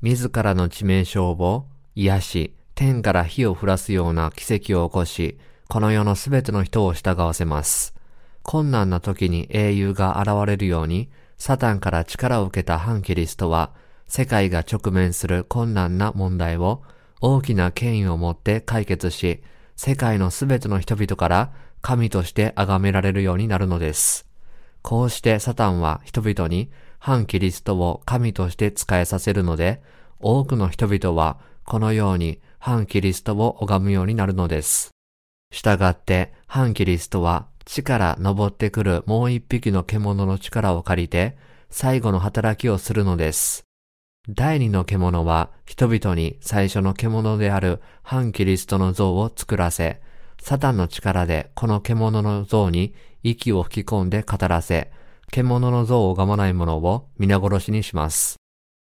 [0.00, 5.38] 自らの致命傷を癒し、天から火を降らすような奇跡を起こし、
[5.70, 7.94] この世のすべての人を従わせます。
[8.42, 13.70] 困難な時に英雄が現れるように、サタンから力を受けた反キリストは、
[14.08, 16.82] 世界が直面する困難な問題を
[17.20, 19.44] 大きな権威を持って解決し、
[19.76, 21.52] 世界のすべての人々から
[21.82, 24.26] 神として崇められるようになるのです。
[24.82, 29.80] こうしてサタンは人々に反キリストを神として仕えさせるので、
[30.18, 34.90] 多くの人々はこのように反キリストを拝むようになるのです。
[35.50, 41.36] したがって反キリストは地から登ってくるもう一匹の獣の力を借りて
[41.70, 43.64] 最後の働きをするのです。
[44.28, 50.00] 第二の獣は人々に最初の獣である反キリストの像を作らせ、
[50.40, 54.90] サタンの力でこの獣の像に息を吹き込んで語らせ、
[55.30, 58.36] 獣の像を拝まない者を皆殺しにします。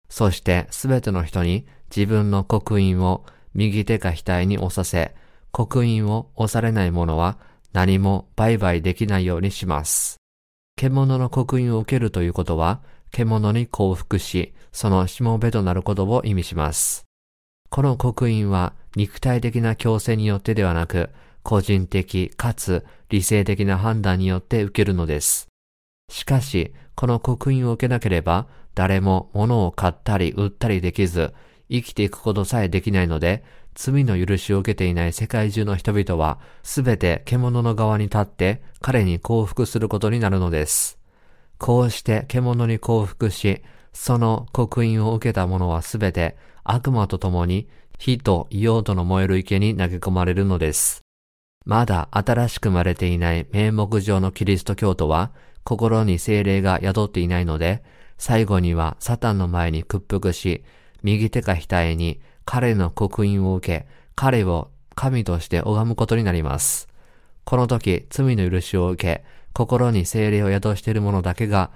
[0.09, 5.15] そしてすべての人に自分の刻印を右手か額に押させ、
[5.51, 7.39] 刻印を押されない者は
[7.73, 10.17] 何も売買できないようにします。
[10.77, 12.81] 獣の刻印を受けるということは、
[13.11, 17.05] 獣に降伏し、そのしもべとなることを意味します。
[17.71, 21.11] この刻印は肉体的な強制によってではなく、
[21.43, 25.49] 個人的かつ理性的な判断によって受けるのです。
[26.11, 31.35] しかし、この刻印を受けなければ、誰も物を買ったり売ったりできず、
[31.71, 33.45] 生きていくことさえできないので、
[33.81, 40.99] 罪の許しを受けていない世界中の人々は、すべて獣の側に立って彼に降伏することになるのです。
[41.59, 43.63] こうして獣に降伏し、
[43.93, 51.05] その刻印を受けた者はすべて悪魔と共に火と硫黄との燃える池に投げ込まれるのです。
[51.65, 55.31] まだ新しく生まれていない名目上のキリスト教徒は
[55.63, 57.85] 心に精霊が宿っていないので、
[58.17, 60.65] 最後にはサタンの前に屈服し、
[61.05, 66.89] 右手か額に彼の刻印を受け、彼を神として拝むことになります。
[67.45, 71.71] この時、罪の許しを受け、心に精霊を宿している者だけが、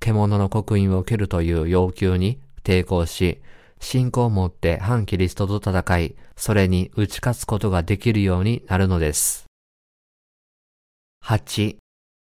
[0.00, 3.40] 獣の刻印を受けるという要求に抵抗し、
[3.80, 9.46] 信仰を持って反キリストと戦い、それに打ち勝つことができるようになるのです。
[11.24, 11.78] 8.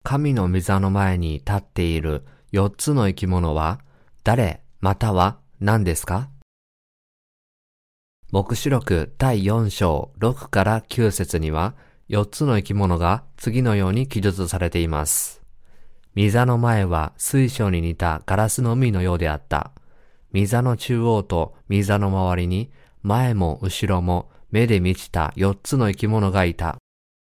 [0.05, 3.81] 神の御座の前に立っている4つの生き物は
[4.23, 4.63] 誰？
[4.79, 6.31] または何ですか？
[8.33, 11.75] 目視録第4章6から9節には、
[12.09, 15.43] 4つの生き物が次のように記述されています。
[16.17, 19.73] 御座の前は水晶に似たガラスの海のようであった。
[20.33, 22.71] 御座の中央と御座の周りに、
[23.03, 26.77] 前も後ろも目で満ちた4つの生き物がいた。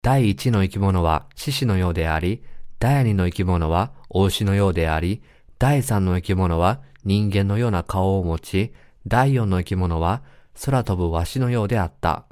[0.00, 2.44] 第1の生き物は獅子のようであり、
[2.78, 5.22] 第2の生き物は王子のようであり、
[5.58, 8.72] 第3の生き物は人間のような顔を持ち、
[9.08, 10.22] 第4の生き物は
[10.62, 12.26] 空飛ぶワシのようであった。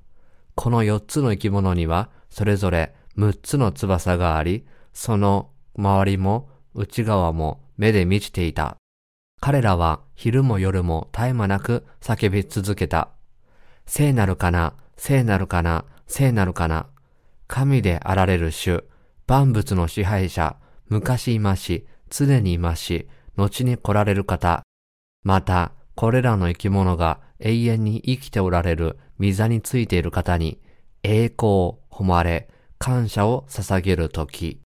[0.54, 8.76] この4つの生き物には、それぞれ6つの翼があり、その周りも内側も目で満ちていた。
[9.40, 13.08] 彼らは昼も夜も絶え間なく叫び続けた。
[13.86, 16.86] 聖なるかな、聖なるかな、聖なるかな。
[17.48, 18.84] 神であられる主、
[19.26, 20.56] 万物の支配者、
[20.88, 24.62] 昔いまし、常にいまし、後に来られる方。
[25.24, 30.60] また、これらの生き物が永遠に生きておられる御座についている方に
[31.02, 34.60] 栄光を、誉れ、感謝を捧げるとき。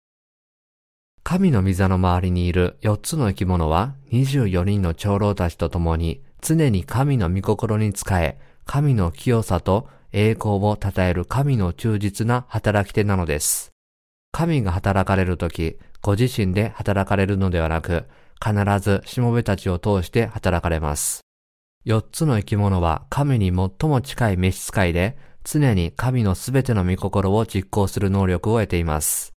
[1.23, 13.73] 神の御座の周りにいる4つの生き物は24人の長老たちと共に常に神の御心に仕え、神の清さと栄光を称える神の忠実な働き手なのです。
[14.31, 18.05] 神が働かれるとき、ご自身で働かれるのではなく、
[18.41, 21.26] 必ずしもべたちを通して働かれます。
[21.87, 29.33] 四つの生き物は神に最も近い召使いで、常に神のすべての御心を実行する能力を得ています。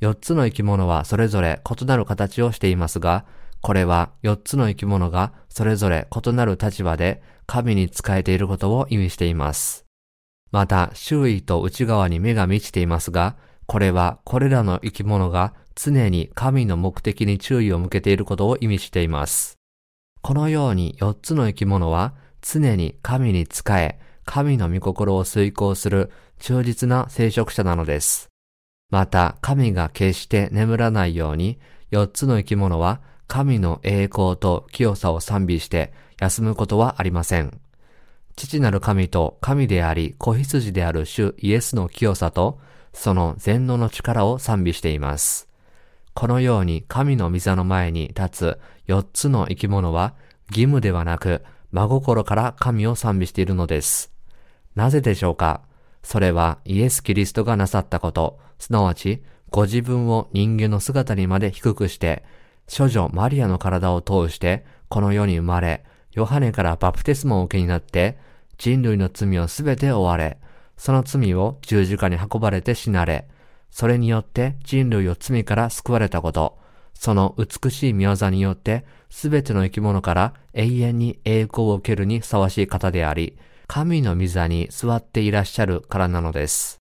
[0.00, 3.24] 四つの生き物はそれぞれ異なる形をしていますが、
[3.60, 9.84] これは四つの生き物がそれぞれ異なる立場で神に仕えていることを意味しています。
[10.50, 19.56] また、周囲と内側に目が満ちていますが、これはこれらの生き物が常に神の目的に注意を向けていることを意味しています。
[20.26, 22.12] このように四つの生き物は
[22.42, 26.10] 常に神に仕え、神の御心を遂行する
[26.40, 28.28] 忠実な聖職者なのです。
[28.90, 31.60] また、神が決して眠らないように、
[31.92, 37.60] 四つの生き物は神の栄光と清さを賛美して休むことはありません。
[38.34, 42.58] 父なる神と神であり子羊である主イエスの清さと
[42.92, 45.46] その全能の力を賛美しています。
[46.14, 50.14] このように神の御座の前に立つ四つの生き物は
[50.48, 54.12] 義務ではなく真心から神を賛美しているのです。
[54.74, 55.62] なぜでしょうか？
[56.02, 62.24] それはイエス・キリストがなさったこと、すなわちご自分を人間の姿にまで低くして、
[62.66, 68.18] 処女マリアの体を通してこの世に生まれ、ヨハネからバプテスマを受けになって、
[68.58, 70.38] 人類の罪をすべて追われ、
[70.76, 73.26] その罪を十字架に運ばれて死なれ、
[73.70, 76.58] それによって人類を罪から救われたこと、
[76.98, 86.78] その美しい見業によってすべての生き物から永遠に栄光を受けるにふさわしい方であり、神の御座に座っていらっしゃるからなのです。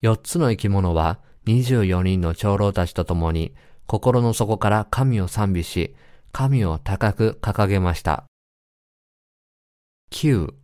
[0.00, 3.52] 四つの生き物は24人の長老たちと共に
[3.86, 5.94] 心の底から神を賛美し、
[6.30, 8.24] 神を高く掲げました。
[10.12, 10.54] 9.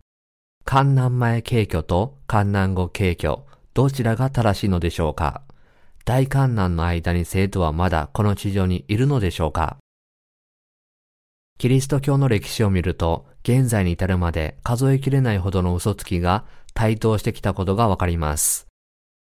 [0.63, 3.43] 観南前景挙と観南後景挙、
[3.73, 5.41] どちらが正しいのでしょうか？
[6.07, 9.77] 大観南の間に生徒はまだこの地上にいるのでしょうか？
[11.57, 16.45] キリスト教の歴史を見ると、現在に至るまで数えきれないほどの嘘つきが
[16.75, 18.67] 台頭してきたことがわかります。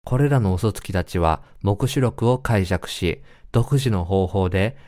[0.06, 3.20] これらの嘘つきたちは、目視録を解釈し、
[3.52, 4.78] 独自の方法で、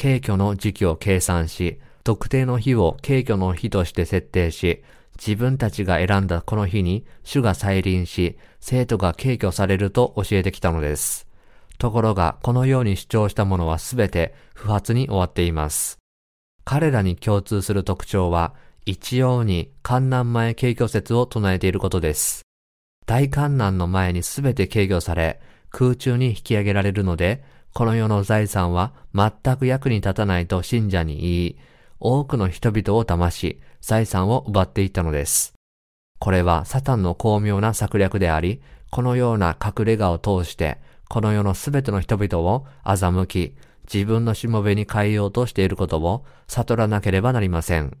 [0.00, 4.82] 軽挙の時期を計算し、特定の日を軽挙の日として設定し、
[5.16, 11.26] 自分たちが選んだこの日に主が再臨し、生徒が軽挙されると教えてきたのです。
[11.78, 15.98] ところが、このように主張したものはすべて不発に終わっています。
[16.64, 18.54] 彼らに共通する特徴は、
[18.86, 22.42] 一様に観南前軽挙説を唱えていることです。
[23.04, 25.40] 大観南の前にすべて軽挙され、
[25.70, 31.58] 空中に引き上げられるので、この世の財産は全く役に立たないと信者に言い、
[32.00, 35.54] 多くの人々を騙し、財産を奪っていったのです。
[36.18, 38.60] これはサタンの巧妙な策略であり、
[38.90, 47.96] このような隠れ家を通して、この世のすべての人々を欺き、自分のしもべに変えようとしていることを悟らなければなりません。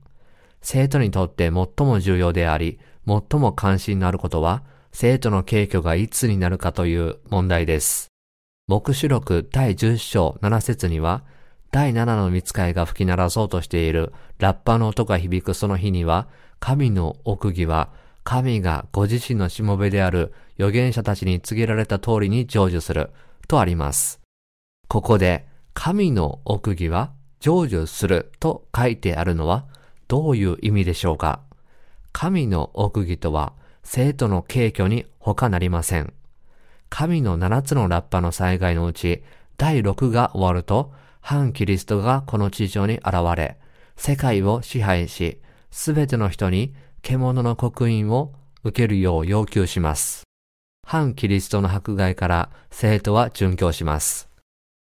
[0.60, 8.08] 生徒にとって最も重要であり、最も関心のあることは、生徒の軽挙がいつになるかという問題です。
[8.66, 11.22] 目視録第10章7節には、
[11.70, 16.28] 第7の見つかいが吹き鳴らそうとしているラッパの音が響くその日には、
[16.60, 17.90] 神の奥義は、
[18.24, 23.10] 神がご自身のしもべである預言者たちに告げられた通りに成就する、
[23.46, 24.20] とあります。
[24.88, 29.66] ここで、神の奥義は成就すると書いてあるのは
[30.08, 31.40] どういう意味でしょうか
[32.12, 33.52] 神の奥義とは
[33.82, 36.12] 生徒の軽挙に他なりません。
[36.88, 39.22] 神の七つのラッパの災害のうち、
[39.58, 40.92] 第六が終わると、
[41.28, 43.58] 反キリストがこの地上に現れ、
[43.96, 45.40] 世界を支配し、
[45.72, 46.72] すべての人に
[47.02, 50.22] 獣の刻印を受けるよう要求します。
[50.86, 54.28] 反キリストの迫害から生徒は殉教します。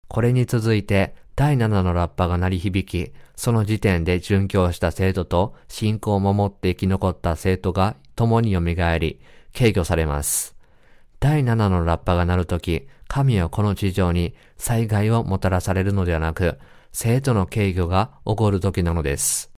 [0.06, 8.60] これに続いて第七のラッパが鳴り響き、その時点で殉教した生徒と信仰を守って生き残った生徒が共に蘇
[8.98, 9.18] り、
[9.56, 10.57] 軽挙されます。
[11.20, 16.58] 第七のラッパが鳴るとき、神はこの地上に災害をもたらされるのではなく、
[16.92, 19.50] 生徒の軽挙が起こるときなのです。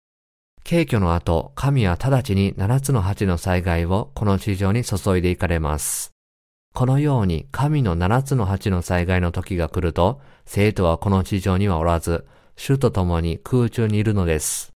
[0.68, 6.12] 軽挙の後、神は直ちに七つの八の災害をこの地上に注いでいかれます。
[6.74, 14.72] このように神の七つの八の災害の時が来ると、生徒はこの地上にはおらず、主と共に空中にいるのです。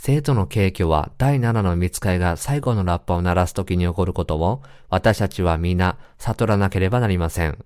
[0.00, 7.58] 生徒の景挙は第七の見つかいが最後のラッパを鳴らす時に起こることを私たちは皆悟らなければなりません。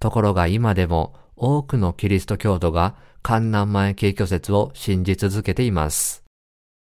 [0.00, 6.24] ところが今でも多くのキリスト教徒が観南前景挙説を信じ続けています。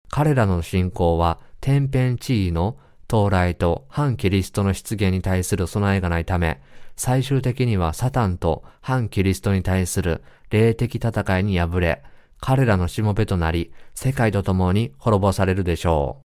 [0.09, 2.79] 彼らの信仰は天変地異の
[3.09, 6.61] 到来と反キリストの出現に対する備えがないため、
[6.95, 12.05] 最終的にはサタンと反キリストに対する霊的戦いに敗れ、
[12.41, 16.27] 彼らのしもべとなり、世界と共に滅ぼされるでしょう。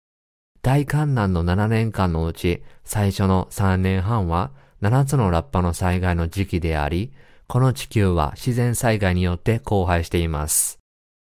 [0.62, 4.52] 大観難の7年間のうち、最初の3年半は、
[4.82, 7.12] 7つのラッパの災害の時期であり、
[7.48, 10.80] この地球は自然災害によって荒廃しています。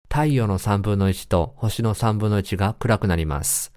[0.08, 3.72] 太陽の3分の1と星の3分の1が暗くなります。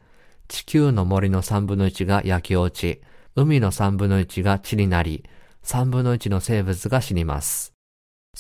[0.48, 3.02] 地球の森の3分の1が焼き落ち、
[3.36, 5.24] 海の3分の1が地になり、
[5.64, 7.74] 3分の1の生物が死にます。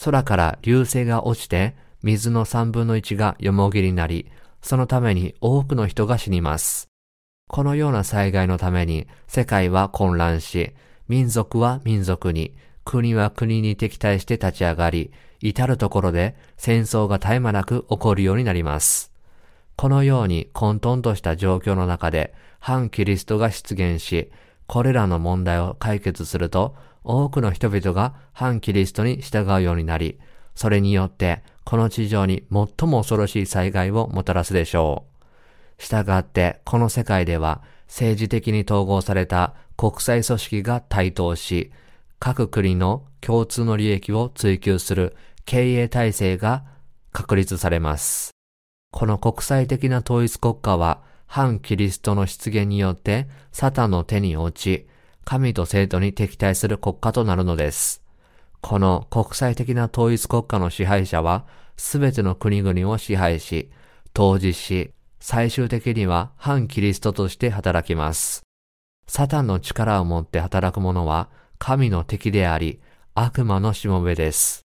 [0.03, 4.29] 空から流星が落ちて、水の三分の一がよもぎになり、
[4.61, 6.89] そのために多くの人が死にます。
[7.47, 10.73] このような災害のために世界は混乱し、
[11.07, 19.11] 民族は民族に、国は国に敵対して立ち上がり、至るところで戦争が絶え間なく起こるようになります。
[19.75, 24.31] このように混沌とした状況の中で反キリストが出現し、
[24.65, 30.19] これらの問題を解決すると、多くの人々が反キリストに従うようになり、
[30.57, 35.05] それによってこの地上に最も恐ろしい災害をもたらすでしょ
[35.79, 35.83] う。
[35.83, 41.71] したがって、この世界では政治的に統合された国際組織が台頭し、
[42.17, 46.63] 各国の共通の利益を追求する経営体制が
[47.11, 48.31] 確立されます。
[48.91, 54.87] この国際的な統一国家は反キリストの出現によってサタンの手に落ち、
[55.23, 58.06] 神と生徒に敵対する国家となるのです。
[58.61, 61.45] この国際的な統一国家の支配者は、
[61.77, 63.69] すべての国々を支配し、
[64.17, 68.43] 統治し、最終的には反キリストとして働きます。
[69.07, 71.29] サタンの力を持って働く者は、
[71.59, 72.79] 神の敵であり、
[73.15, 74.61] 悪魔のしもべです。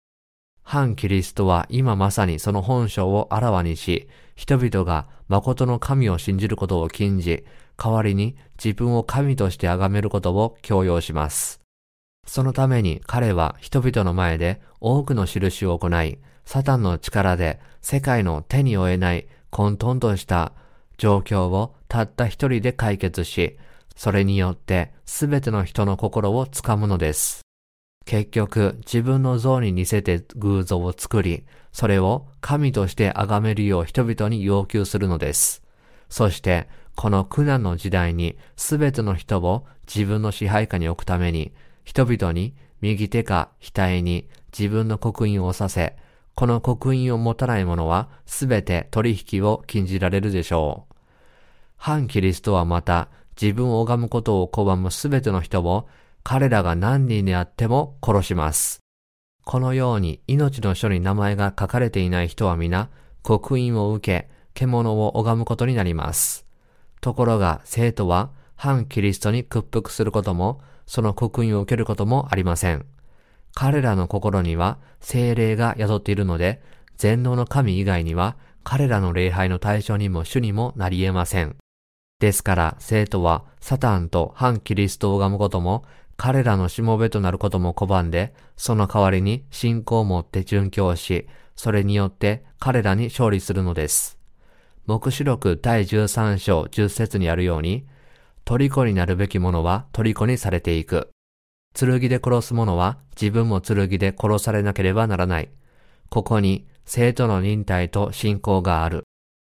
[0.63, 7.45] 反キリストは今まさにその本性をあらわにし、人々が誠の神を信じることを禁じ、
[7.77, 11.62] 代わりに自分を神として崇めることを強要します。
[12.27, 20.53] そのために彼は人々の前で多くの印を行い、サタンの力で世界の手に負えない混沌とした
[20.97, 23.59] 状況をたった一人で解決し、
[23.97, 27.43] それによってすべての人の心をつかむのです。
[28.05, 35.63] 結局、自分の像に似せて偶像を作り、それを神として崇めるよう人々に要求するのです。
[36.09, 41.53] そして、この苦難の時代にすべての人を自分の支配下に置くために、
[41.85, 45.97] 人々に右手か額に自分の刻印をさせ、
[46.35, 50.95] この刻印を持たない者はすべて取引を禁じられるでしょう。
[51.77, 53.09] 反キリストはまた
[53.41, 55.89] 自分を拝むことを拒むすべての人を
[56.23, 58.81] 彼らが何人であっても殺します。
[59.45, 62.91] このように命の書に名前が書かれていない人は皆
[63.23, 66.47] 刻印を受け、獣を拝むことになります。
[67.01, 70.61] ところが生徒は反キリストに屈服することも、
[70.93, 72.85] その刻印を受けることもありません。
[73.55, 76.61] 彼らの心には精霊が宿っているので、
[76.99, 81.57] 全能の神以外には彼らの礼拝の対象にも主にもなり得ません。
[82.19, 85.87] ですから生徒はサタンと反キリストを拝むことも
[86.19, 91.27] 彼らのしもべとなることも拒んで、その代わりに信仰を持って殉教し、
[91.57, 94.19] それによって彼らに勝利するのです。
[94.85, 97.87] 目視録第13章10節にあるように、
[98.45, 101.11] 虜になるべき者は虜にされていく。
[101.75, 105.51] 剣で殺す者は自分も剣で殺されなければならない。
[106.09, 109.05] ここに生徒の忍耐と信仰がある。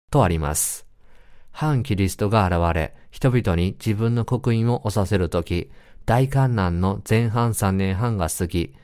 [0.10, 0.88] とあります。
[1.52, 5.72] 反キリストが現れ、人々に自分の刻印を押させるとき、
[6.06, 8.76] 大観難の前半3年半が過ぎ、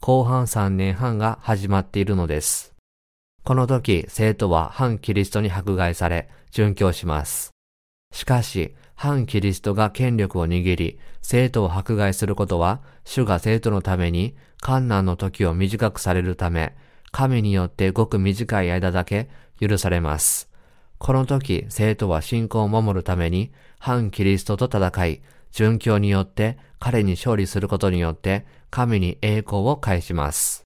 [0.00, 2.72] 後半3年半が始まっているのです。
[3.44, 7.50] この時、生徒は反キリストに迫害され、殉教します。
[8.12, 16.76] しかし、反キリストが権力を握り、生徒を迫害することは、主が生徒のために、観難の時を短くされるため、
[17.10, 20.50] 神によってごく短い間だけ許されます。
[20.98, 30.64] この時、生徒は信仰を守るために、反キリストと戦い、殉教によって彼に勝利することによって神に栄光を返します。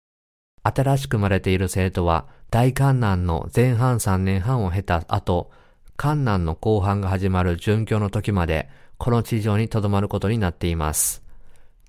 [0.64, 5.52] 新しく生まれている生徒は大観難の前半3年半を経た後、
[5.96, 8.68] 観難の後半が始まる殉教の時まで
[8.98, 11.22] この地上に留まることになっています。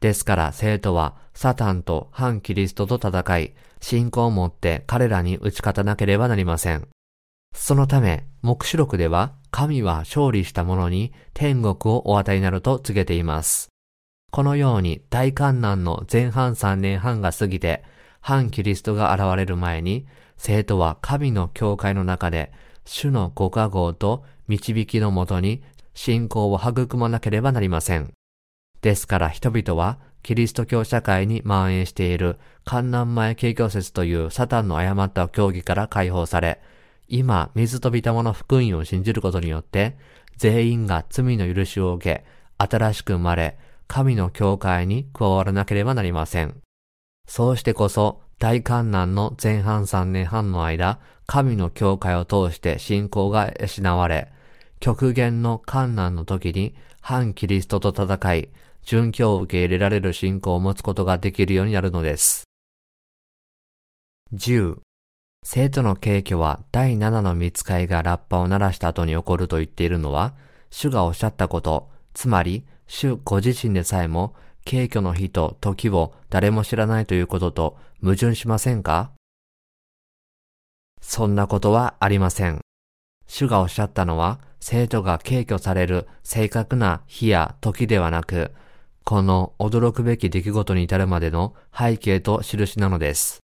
[0.01, 6.87] ですから生徒はサタンと反キリストと戦い、信仰を持って彼らに打ち勝たなければなりません。
[7.55, 13.69] そのため、目視録では神は勝利した者に天国をお与えになると告げています。
[14.31, 17.83] このように大観難の前半3年半が過ぎて、
[18.19, 22.51] 反キリストが現れる前に、生徒は神の教会の中で、
[22.85, 25.63] 主のご加護と導きのもとに
[25.93, 28.13] 信仰を育まなければなりません。
[28.81, 36.59] ですから人々はキリスト教社会に蔓延している観難前景況説というサタンの誤った教義から解放され、
[37.07, 39.95] 今、水とたもの福音を信じることによって、
[40.37, 42.25] 全員が罪の許しを受け、
[42.57, 46.55] 新しく生まれ、神の教会に加わらなければなりません。
[47.27, 54.31] そうしてこそ、大観難の前半3年半の間、神の教会を通して信仰が失われ、
[54.79, 58.49] 極限の観難の時に反キリストと戦い、
[58.83, 62.43] 殉教を受け入れられる信仰を持つことができるようになるのです。
[64.33, 64.77] 10.
[65.43, 70.35] 生徒の敬虚は第7の見つかいがラッパを鳴らした後に起こると言っているのは、
[70.69, 79.11] 主がおっしゃったこと、つまり主ご自身でさえも、敬虚の日と時を誰も知らないということと矛盾しませんか？
[81.07, 82.61] そんなことはありません。
[83.27, 88.51] 主がおっしゃったのは、生徒が敬虚される正確な日や時ではなく、
[89.03, 93.37] この驚くべき出来事に至るまでの背景と印なのです。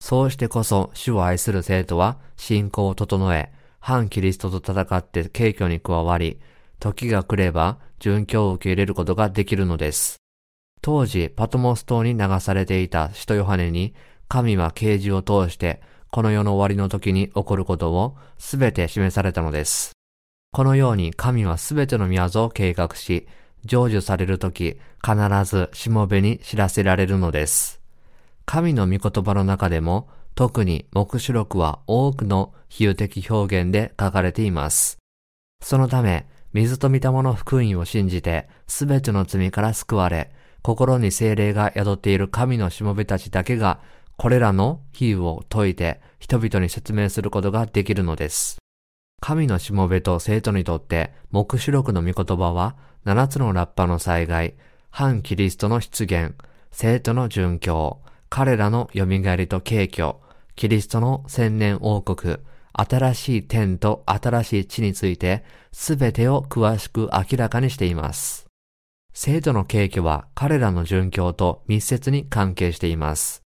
[0.00, 6.40] そうしてこそ主を愛する生徒は信仰を整え、反キリストと戦って敬虚に加わり、
[6.80, 10.16] 時が来れば殉教を受け入れることができるのです。
[10.82, 13.94] 当時パトモス島に流されていた使徒ヨハネに
[14.28, 15.80] 神は啓示を通して
[16.16, 19.92] この世の終わりの時に起こることをすべて示されたのです。
[20.50, 23.28] このように神はすべての宮を計画し、
[23.66, 27.82] 成就されるとき、必ずしもべに知らせられるのです。
[28.46, 34.96] 神の御言葉の中でも、特に目視録は多くの比喩的表現で書かれています。
[35.62, 43.80] そのため、水と御霊の福音を信じて、すべての罪から救われ、心に精霊が宿っている神のしもべたちだけが、
[44.16, 48.58] これらの比喩を解いて人々に説明することができるのです。
[49.20, 54.54] 神のしもべと生徒にとって、目視録の御言葉は、七つのラッパの災害、
[54.90, 56.34] 反キリストの出現、
[56.70, 60.16] 生徒の殉教、彼らの蘇りと敬虚、
[60.54, 62.38] キリストの千年王国、
[62.72, 68.46] 新しい天と新しい地について、すべてを詳しく明らかにしています。
[69.14, 73.45] 生徒の敬虚は彼らの殉教と密接に関係しています。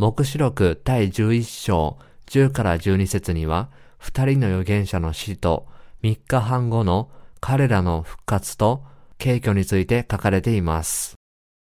[0.00, 1.98] 目視録第11章
[2.28, 5.66] 10から12節には、二人の預言者の死と
[6.00, 8.82] 三日半後の彼らの復活と
[9.18, 11.16] 敬虚について書かれています。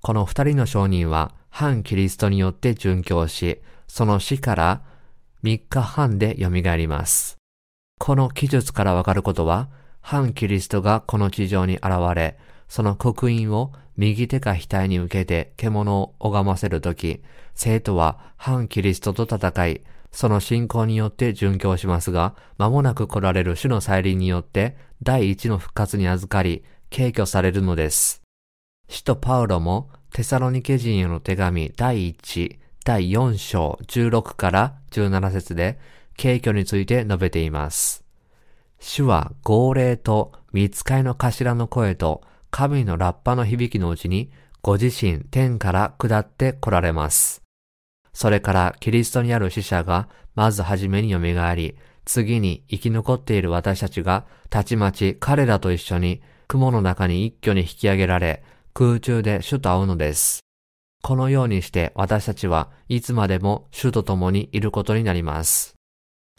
[0.03, 4.83] この二人の証人は反キリストによって殉教し、その死から
[5.43, 7.37] 三日半で蘇ります。
[7.99, 9.69] この記述からわかることは、
[10.01, 17.23] 反キリストがこの地上に現れ、その刻印を右手か額に受けて獣を拝ませるとき、
[17.55, 28.23] 生徒は反キリストと戦い、その信仰によって殉教しますが、間もなく来られる主の再臨によって第一の復活に預かり、敬挙されるのです。
[28.89, 35.79] 使徒パウロもテサロニケ人への手紙第1、第4章16から17節で
[36.17, 38.05] 敬挙について述べています。
[38.79, 42.23] 主は号令と見つかいの頭の声と
[42.57, 44.31] 神のラッパの響きのうちに
[44.63, 47.43] ご自身天から下って来られます。
[48.13, 51.19] それからキリストにある死者がまずはじめに蘇
[51.57, 60.39] り、次に生き残っている私たちがたちまち彼らと一緒に雲の中に一挙に引き上げられ、空中で主と会うのです。
[61.03, 65.75] このようにして私たちはいつまでも主と共にいることになります。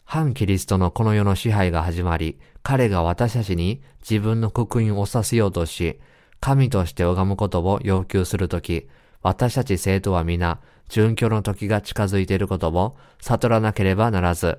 [0.02, 2.38] 反キリストのこの世の支配が始まり、
[2.68, 6.00] 彼が私たちに自分の刻印をさせようとし、
[6.40, 8.88] 神として拝むことを要求するとき、
[9.22, 10.58] 私たち生徒は皆、
[10.88, 14.58] 殉教の時が近づいていることを悟らなければならず、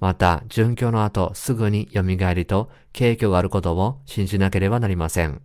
[0.00, 5.40] また、殉教の後すぐに蘇りと敬虚があることを信じなければなりません。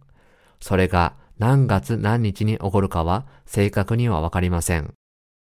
[0.60, 4.96] それが何月何日に起こるかは正確にはわかりません。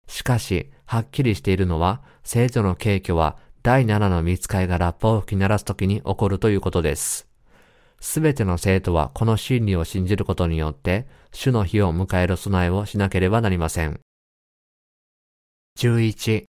[0.09, 3.37] しかし、はっきりしているのは、生徒の敬虚は
[3.69, 7.29] 第七の見つかいがラッパを吹き鳴らす時に起こるということです。
[8.01, 14.01] すべての生徒はこの真理を信じることによって、主の日を迎える備えをしなければなりません。
[15.79, 16.45] 11.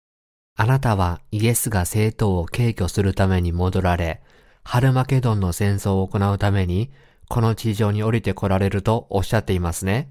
[0.58, 4.22] あなたはイエスが生徒を敬挙するために戻られ、
[4.62, 6.92] ハルマケドンの戦争を行うために、
[7.28, 10.08] この地上に降りて来られるとおっしゃっていますね。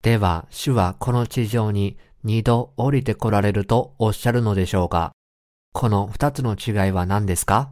[0.00, 5.12] では、主はこの地上に二度降りて来られるとおっしゃるのでしょうか？
[5.72, 7.70] この二つの違いは何ですか？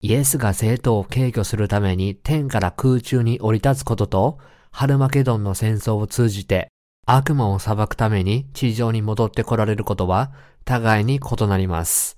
[0.00, 4.38] イエスが生徒を敬挙するために天から空中に降り立つことと、
[4.70, 6.68] ハルマケドンの戦争を通じて
[7.04, 10.32] 悪魔を裁くために地上に戻って来られることは
[10.64, 12.16] 互いに異なります。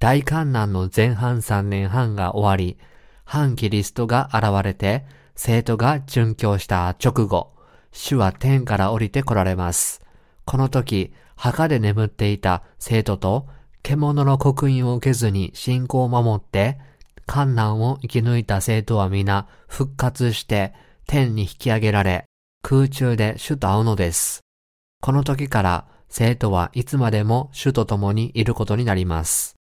[0.00, 2.78] 大観難の前半3年半が終わり、
[3.24, 5.04] 反キリストが現れて、
[5.36, 7.52] 生徒が殉教した直後、
[7.92, 10.00] 主は天から降りて来られます。
[10.46, 13.48] この時、墓で眠っていた生徒と、
[13.82, 16.78] 獣の刻印を受けずに信仰を守って、
[17.24, 20.74] 観難を生き抜いた生徒は皆復活して
[21.06, 22.26] 天に引き上げられ、
[22.60, 24.40] 空中で主と会うのです。
[25.00, 29.54] この時から生徒はいつまでも主と共にいることになります。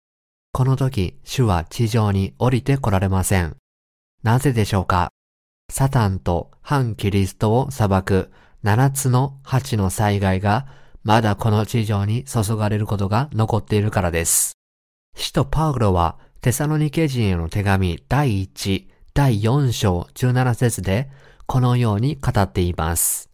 [0.53, 3.55] この時、主は地上に降りて来られません。
[4.25, 5.13] なぜでしょうか？
[5.71, 8.33] サタンと反キリストを裁く
[8.65, 10.67] 七つの八の災害が
[11.05, 14.59] まだこの地上に注がれることが残っているからです。
[15.17, 21.11] 使徒パウロはテサロニケ人への手紙第1、第4章17節で
[21.47, 23.31] このように語っています。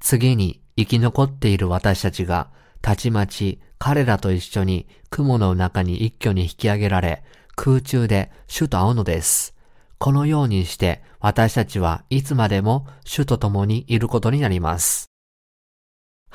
[0.00, 2.50] 次に生き残っている私たちが
[2.82, 7.22] たちまち彼らと一緒に雲の中に一挙に引き上げられ
[7.56, 9.54] 空中で主と会うのです。
[9.98, 15.13] このようにして私たちはいつまでも主と共にいることになります。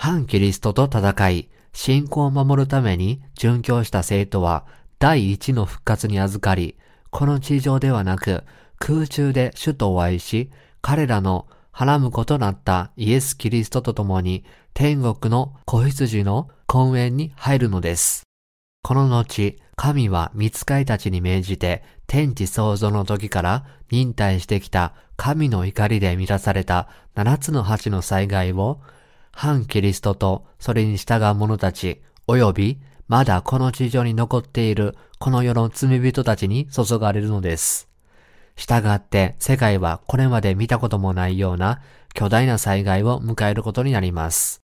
[0.01, 4.65] 反キリストと戦い、信仰を守るために殉教した生徒は
[4.97, 6.77] 第一の復活に預かり、
[7.09, 8.45] この地上ではなく
[8.77, 18.23] 空中で主とお会いし、彼らのはらむことなったイエス・キリストと共に天国の子羊の婚宴に入るのです。
[18.81, 28.79] この後、神は見つかいたちに命じて、天地創造の時から忍耐してきた神の怒りで満たされた七つの八の災害を、
[29.41, 37.87] 反キリストとそれに従う者たち、及びまだこの地上に残っているこの世の罪人たちに注がれるのです。
[38.57, 41.81] 従って世界はこれまで見たこともないような
[42.13, 44.59] 巨大な災害を迎えることになります。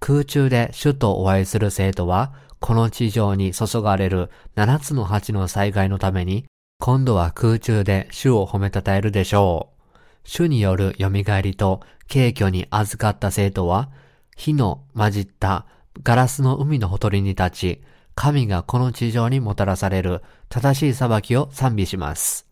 [0.00, 6.46] 空中で主とお会いする生徒は、この地上に注がれる七つの八の災害のために、
[6.80, 9.98] 今度は空中で主を褒めたたえるでしょう。
[10.24, 11.10] 主による蘇
[11.42, 13.90] りと軽挙に預かった生徒は、
[14.36, 15.66] 火の混じった
[16.02, 17.82] ガラスの海のほとりに立ち、
[18.14, 22.46] 神がこの地上にもたらされる正しい裁きを賛美します。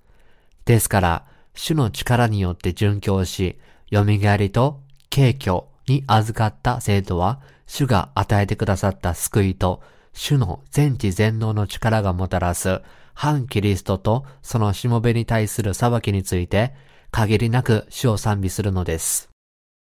[0.64, 3.58] ですから、主の力によって殉教し、
[3.92, 4.80] 蘇りと
[5.10, 9.82] 敬虚に預かった生徒は、主が与えてくださった救いと、
[10.12, 12.80] 主の全知全能の力がもたらす、
[13.14, 16.74] 反キリストとそのしもべに対する裁きについて、
[17.10, 19.33] 限りなく主を賛美するのです。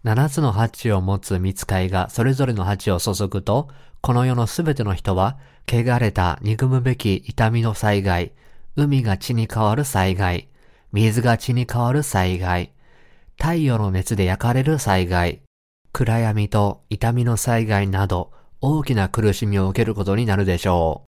[0.03, 3.69] 七つの鉢を持つ見つかいがそれぞれの鉢を注ぐと、
[4.01, 5.39] この世のすべての人は、
[5.69, 8.33] 汚れた憎むべき痛みの災害、
[8.75, 10.49] 海が血に変わる災害、
[10.93, 12.73] 水が血に変わる災害、
[13.41, 15.43] 太陽の熱で焼かれる災害、
[15.93, 21.09] 暗闇と痛みの災害など、大きな苦しみを受けることになるでしょう。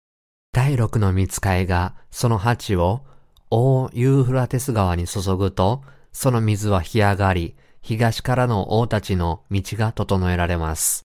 [0.53, 3.05] 第六の見つかいが、その鉢を、
[3.51, 5.83] 大ユーフラテス川に注ぐと、
[6.13, 11.03] その水は干上がり、東からの王たちの道が整えられます。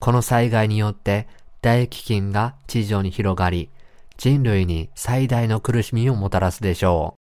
[0.00, 1.28] この災害によって、
[1.60, 3.70] 大飢饉が地上に広がり、
[4.16, 7.18] 人類に最大の苦しみをもたらすでしょう。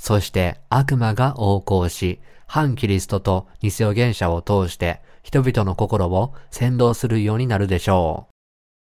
[0.00, 8.28] そして悪魔が横行し、反キリストと偽予言者を通して人々の心を先導するようになるでしょ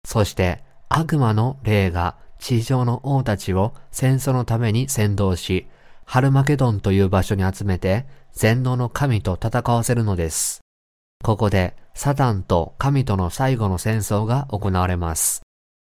[0.04, 0.08] う。
[0.08, 5.68] そして悪魔の霊が地上の王たちを戦争のために先導し、
[6.04, 10.60] ハルマケドンという場所に集めて全能の神と戦わせるのです。
[11.22, 15.42] ここでサタンと神との最後の戦争が行われます。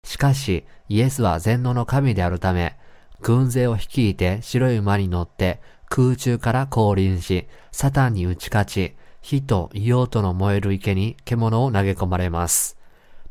[0.05, 2.77] しかし、イエスは全能の神であるため、
[3.21, 12.77] 軍勢を率いて白い馬に乗って空中から降臨し、サタンに打ち勝ち、火と硫黄との燃える池に獣を投げ込まれます。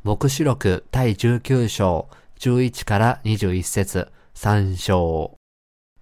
[0.02, 5.36] 目視録第19章11から21節3章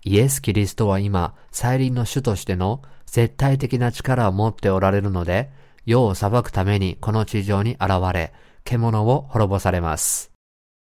[0.02, 2.80] イエス・キリストは今、再臨の主としての
[3.10, 5.50] 絶対的な力を持っておられるので、
[5.84, 8.32] 世を裁くためにこの地上に現れ、
[8.62, 10.30] 獣を滅ぼされます。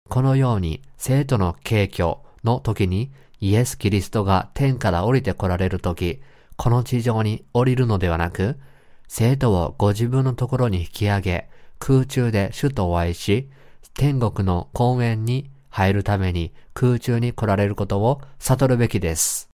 [0.07, 6.21] このように、生徒の敬虚の時に、イエス・キリストが天から降りて来られる時、
[6.57, 8.59] この地上に降りるのではなく、
[9.07, 11.49] 生徒をご自分のところに引き上げ、
[11.79, 13.49] 空中で主とお会いし、
[13.95, 19.50] 天国の公園に入るために空中に来られることを悟るべきです。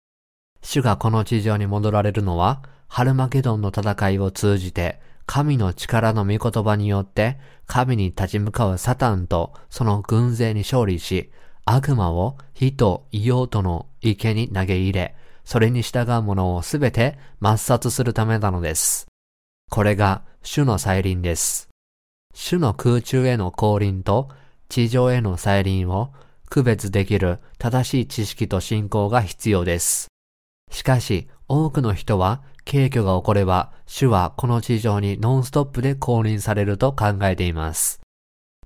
[0.66, 7.38] 主がこの地上に戻られるのは、ハルマゲドンの戦いを通じて、神の力の御言葉によって、
[7.68, 11.30] 神に立ち向かうサタンとその軍勢に勝利し、
[11.64, 15.14] 悪魔を火と硫黄との池に投げ入れ、
[15.44, 19.06] それに従う者をすべて抹殺するためなのです。
[19.70, 21.68] これが主の再臨です。
[22.34, 24.30] 主の空中への降臨と
[24.68, 26.12] 地上への再臨を
[26.50, 30.08] 区別できる正しい知識と信仰が必要です。
[30.70, 38.00] しかし、多くの人は、軽挙が起これば、主はこの地上にノンストップで降臨されると考えています。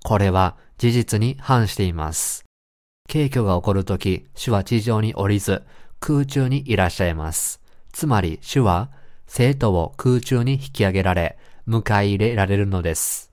[0.03, 2.43] これは事実に反しています。
[3.11, 5.63] 軽挙が起こるとき、主は地上に降りず、
[5.99, 7.61] 空中にいらっしゃいます。
[7.91, 8.89] つまり、主は、
[9.27, 11.37] 生徒を空中に引き上げられ、
[11.67, 13.31] 迎え入れられるのです。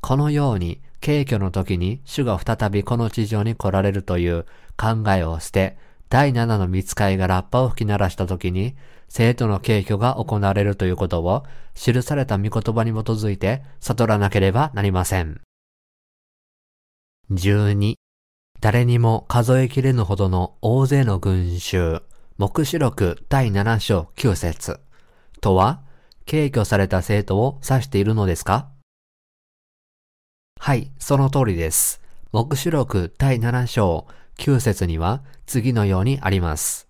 [0.00, 4.44] このように、軽挙の時に主が再びこの地上に来られるという
[4.76, 5.78] 考えを捨て、
[6.10, 8.74] 第七の見つかいがラッパを吹き鳴らした時に、
[9.08, 11.44] 生徒の軽挙が行われるということを、
[11.74, 15.40] 記された御言葉に基づいて悟らなければなりません。
[17.30, 17.94] 12.
[18.60, 22.02] 誰にも数えきれぬほどの大勢の群衆、
[22.38, 24.80] 目視録第7章9節
[25.40, 25.82] とは、
[26.28, 28.68] 軽挙された生徒を指しているのですか？
[30.58, 32.02] はい、その通りです。
[32.32, 34.06] 目視録第7章
[34.38, 36.86] 9節には次のようにあります。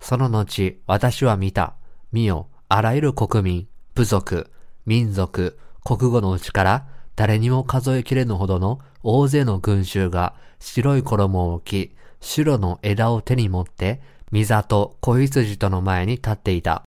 [0.00, 1.74] その後、私は見た。
[2.10, 4.50] 見よ、あらゆる国民、部族、
[4.84, 14.02] 民族、国語のうちから誰にも数えきれぬほどの大勢の群衆が白い衣を着、白の枝を手に持って、
[14.32, 16.82] ミザと子羊との前に立っていた。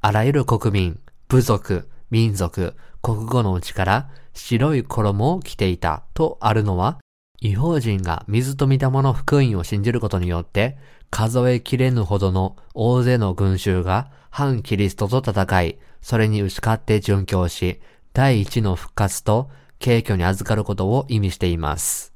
[0.00, 7.00] あらゆる国民、部族、民族、国語のうちから白い衣を着ていたとあるのは、
[7.44, 10.78] 違法人が水と御霊の福音を信じることによって、
[11.10, 17.80] 数えきれぬほどの大勢の群衆が反キリストと戦い、それに打ち勝って殉教し、
[18.12, 19.50] 第一の復活と
[19.82, 22.14] 軽挙に預かることを意味しています。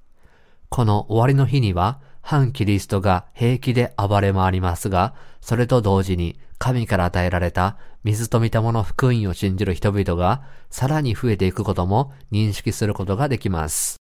[0.69, 13.97] この終わりの日には、反キリストが平気で暴れ回りますが、それと同時に神から与えられた水と御霊の福音を信じる人々がさらに増えていくことも認識することができます。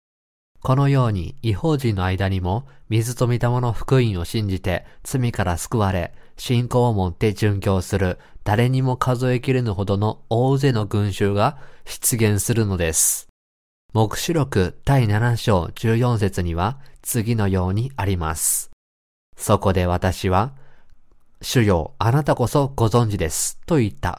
[0.65, 13.27] このように違法人の間にも水と御霊の福音を信じて罪から救われ、信仰を持って殉教する誰にも数えきれぬほどの大勢の群衆が出現するのです。
[13.93, 18.71] 目視録第7章14節には次のようにあります。
[19.37, 20.55] そこで私は、
[21.43, 24.17] 主よ、あなたこそご存知です、と言った。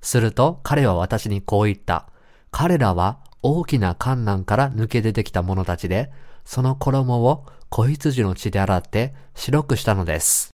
[0.00, 2.08] すると彼は私にこう言った。
[2.50, 6.10] 彼らは大きな観難から抜け出てきた者たちで、
[6.46, 10.48] その衣を子羊の血で洗って白くしたのです。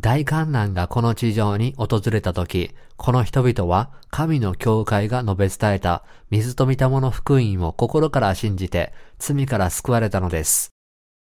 [0.00, 10.70] 大観難がこの地上に訪れた時、この人々は神の教会が述べ伝えた水と御霊の福音を心から信じて罪から救われたのです。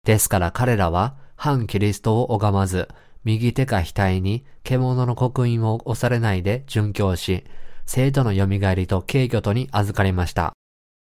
[0.04, 2.88] ですから彼らは反キリストを拝まず、
[3.24, 7.44] 右手か額に獣の刻印を押されないで殉教し、
[7.86, 10.52] 生徒の蘇りと軽挙とに預かりました。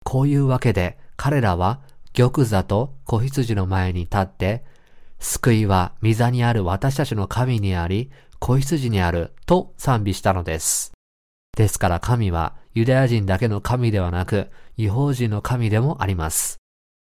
[0.03, 1.81] こういうわけで彼らは
[2.13, 4.63] 玉座と子羊の前に立って
[5.23, 10.91] 救いは御座にある私たちの神にあり、子羊にあると賛美したのです。
[11.55, 16.57] ですから神はユダヤ人だけの神ではなく、違法人の神でもあります。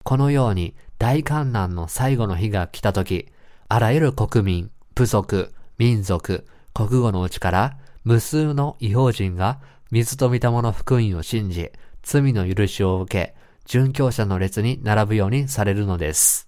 [0.04, 3.26] このように大観難の最後の日が来た時、
[3.68, 7.76] あらゆる国民、部族、民族、国語のうちから
[8.06, 9.58] 無数の違法人が
[9.90, 11.72] 水と御霊の福音を信じ、
[12.04, 13.34] 罪の許しを受け、
[13.66, 16.46] 殉教者の列に並ぶようにされるのです。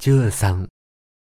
[0.00, 0.66] 13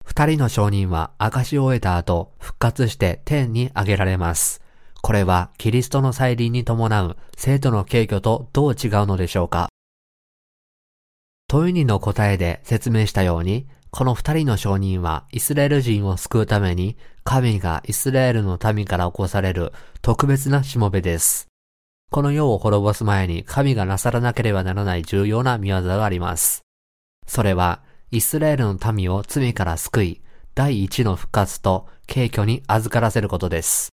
[0.05, 4.61] 二人の証人は証を終えた後、復活して天に上げられます。
[5.01, 9.71] これはキリストの再臨に伴う生徒の敬挙とどう違うのでしょうか
[11.49, 19.73] 問いにの答えで説明したように、この二人の証人はイスラエル人を救うために神がイスラエルの民から起こされる
[20.03, 21.49] 特別なしもべです。
[22.11, 26.63] この世を滅ぼす前に神がなさらなければならない重要な見業があります。
[27.27, 30.23] それはイスラエルの民を罪から救い、
[30.55, 33.89] 第一の復活と敬虚に預からせることです。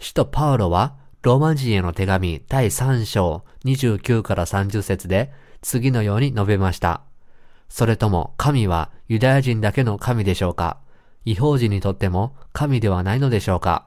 [0.00, 7.02] 使徒パウロは、ローマ人への手紙第3章29から30節で次のように述べました。
[7.68, 10.78] それとも神はユダヤ人だけの神でしょうか？
[11.24, 13.86] 違法人にとっても神ではないのでしょうか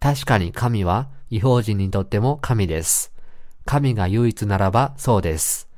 [0.00, 3.12] 確かに神は違法人にとっても神です。
[3.64, 5.68] 神が唯一ならばそうです。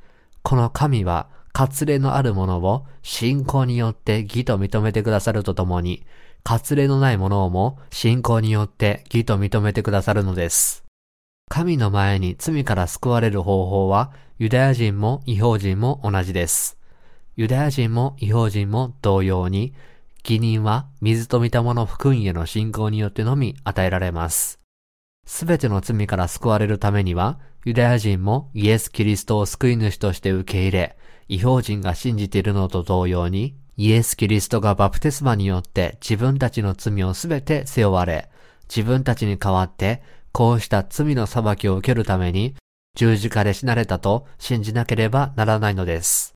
[0.41, 6.03] この神は割礼のあるものを信仰によって義と認めてくださるとともに、
[6.43, 10.83] 割礼のないものをも信仰によって義と認めてくださるのです。
[11.49, 16.79] 神の前に罪から救われる方法は、ユダヤ人も違法人も同じです。
[17.35, 19.73] ユダヤ人も違法人も同様に、
[20.23, 24.59] 義人は水と御霊の福音への信仰によってのみ与えられます。
[25.25, 30.97] すべての罪から救われるためには、ユダヤ人もイエス・キリストを救い主として受け入れ、
[31.27, 38.29] 違法人が信じているのと同様に、イエス・キリストがバプテスマによって自分たちの罪をすべて背負われ、
[38.69, 42.55] 自分たちに代わってこうした罪の裁きを受けるために
[42.95, 46.32] 十字架で死なれたと信じなければならないのです。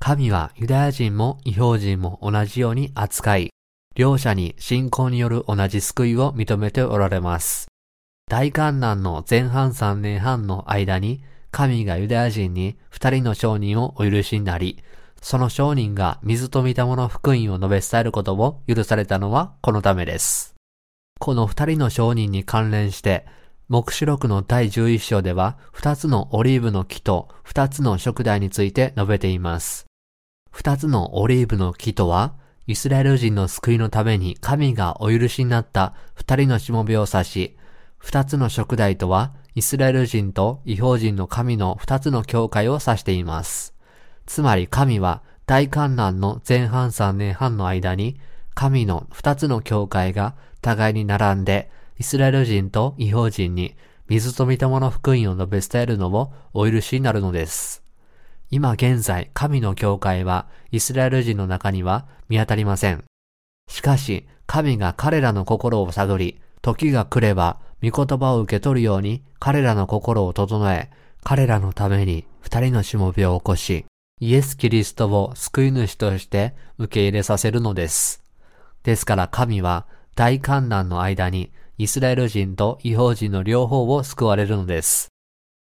[0.00, 3.50] 神はユダヤ人も違法人も同じように扱い、
[3.94, 7.66] 両者に信仰による同じ救いを認めておられます。
[8.28, 14.82] 大観難の前半3年半の間に神がユダヤ人に二人の商人をお許しになり、
[15.22, 20.54] その商人が水と御霊の福音を述べ伝えることを許されたのはこのためです。
[21.18, 23.26] この二人の商人に関連して、
[23.68, 29.85] 目視録の第11章では、二つのオリーブの木と二つの食材について述べています。
[30.56, 32.32] 二つのオリーブの木とは、
[32.66, 37.56] イスラエル人の救いのために神がお許しになった二人のしもべを指し、
[37.98, 43.74] 二つの食材とは、イスラエル人と違法人の神の二つの教会を指しています。
[44.24, 48.18] つまり神は大観難の前半3年半の間に
[48.54, 53.76] 神の二つの教会が互いに並んでイスラエル人と違法人に
[54.08, 57.85] 水と御霊の福音を述べ伝えるのもお許しになるのです。
[58.50, 63.04] 今現在神の教会はイスラエル人の中には見当たりません。
[63.68, 70.90] しかし神が彼らの心を探り、時が来れば御言葉を受け取るように彼らの心を整え、
[71.24, 73.84] 彼らのために二人のしもべを起こし、
[74.20, 78.22] イエス・キリストを救い主として受け入れさせるのです。
[78.84, 85.08] ですから神は大観難の間にイスラエル人と違法人の両方を救われるのです。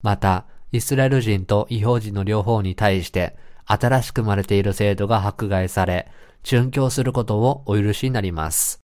[0.03, 6.11] また、イスラエル人と違法人の両方に対して新しく生まれている制度が迫害され、
[6.43, 8.81] 殉教することをお許しになります。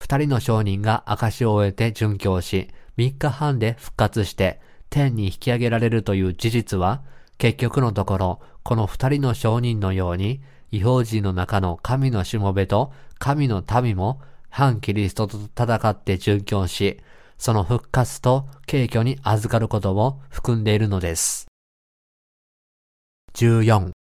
[0.00, 4.60] 二人の商人が証を終えて殉教し、三日半で復活して
[4.90, 7.02] 天に引き上げられるという事実は、
[7.38, 14.20] 結局のところ、この二人の商人のように、違法人の中の神のしもべと神の民も
[14.50, 17.00] 反キリストと戦って殉教し、
[17.38, 21.46] その復活と敬虚に預かることを含んでいるのです。
[23.34, 23.92] 14.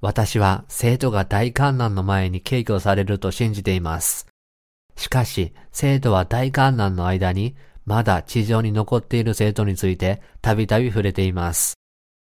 [0.00, 4.28] 私は生徒が大観難の前に敬虚されると信じています。
[4.96, 11.74] しかし、生徒は大観難の間にまだ地上に残っている生徒についてたびたび触れています。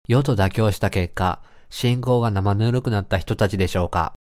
[0.08, 4.14] 世と妥協した結果、信仰が生ぬるくなった人たちでしょうか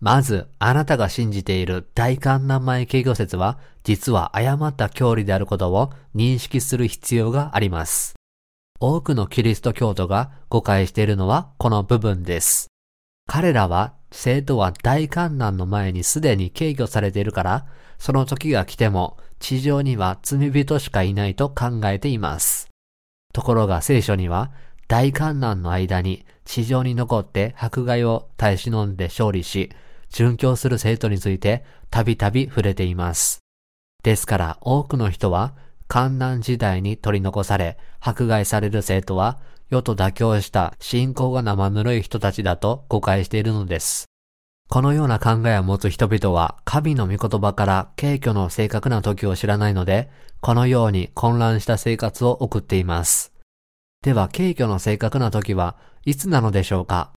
[0.00, 8.14] まず、あなたが信じている大観難前敬語説は、実は誤った教理であることを認識する必要があります。
[8.80, 12.68] 多くのキリスト教徒が誤解しているのはこの部分です。
[13.26, 17.66] 彼らは、生徒は大観難の前にすでに敬御されているから、
[17.98, 22.70] その時が来ても、地上には罪人しかいないと考えています。
[23.34, 24.50] ところが聖書には、
[24.88, 29.70] 大観難の間に地上に残って迫害を耐え忍んで勝利し、
[30.12, 33.40] 殉教する生徒についてたびたび触れています。
[34.02, 35.54] ですから多くの人は、
[35.88, 39.40] 観難時代に取り残され、迫害される生徒は、
[39.70, 44.06] 世と妥協した信仰が生ぬるい人たちだと誤解しているのです。
[44.68, 53.32] このような考えを持つ人々は、神の御言葉から敬虚の正確な時を知らないので、このように混乱した生活を送っています。
[54.02, 57.12] では、敬虚の正確な時はいつなのでしょうか？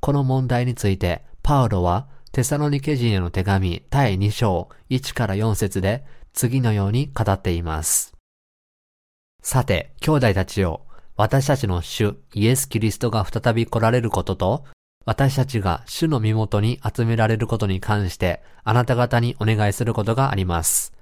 [0.00, 8.12] この問題について、パウロはテサロニケ人への手紙第2章1から4節で次のように語っています。
[9.40, 10.80] さて、兄弟たちよ、
[11.16, 14.64] 私たちの主イエス・キリストが再び来られることと、
[15.04, 20.92] 私たちが主の身元に集められることに関して、あなた方にお願いすることがあります。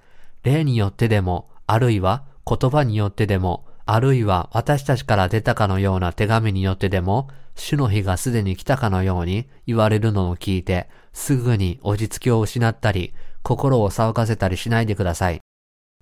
[0.42, 13.12] 例によってでも、あるいは言葉によってでも、あるいは私たちから出たかのような手紙によってでも、主の日がすでに来たかのように言われるのを聞いて、すぐに落ち着きを失ったり、
[13.42, 15.40] 心を騒がせたりしないでください。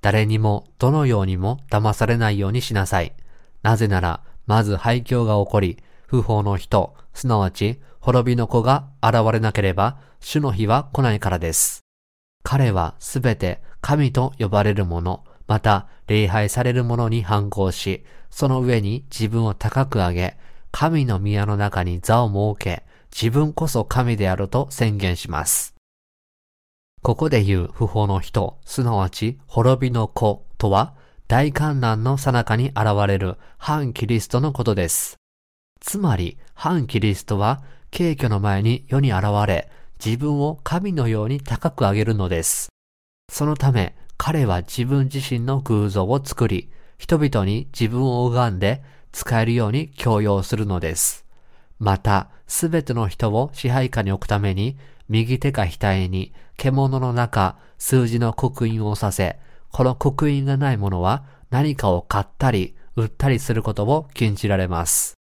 [0.03, 3.12] 誰にも、どのようにも騙されないようにしなさい。
[3.62, 11.81] なぜなら、まず廃墟が起こり、不法の人、すなわち滅びの子が現れなければ、主の日は来ないからです。
[12.43, 20.36] 彼はすべて神と呼ばれるもの、また礼拝されるものに反抗し、その上に自分を高く上げ、
[20.70, 25.74] 神の宮の中に座を設け、自分こそ神であると宣言します。
[27.03, 30.94] ここで言う不法の人、すなわち滅びの子とは、
[31.26, 32.76] 大観難の最中に現
[33.09, 35.16] れる反キリストのことです。
[35.80, 42.68] つまり、反キリストは、敬虚の前に世に現れ、自分を神のように高く上げるのです。
[43.32, 46.68] そのため、彼は自分自身の偶像を作り、
[46.99, 51.25] 人々に自分を拝んで使えるように強要するのです。
[51.79, 54.77] また、すべての人を支配下に置くために、
[55.09, 59.39] 右手か額に獣の中、数字の刻印をさせ、
[59.73, 65.14] この刻印がないものは何かを買ったり、売ったりすることを禁じられます。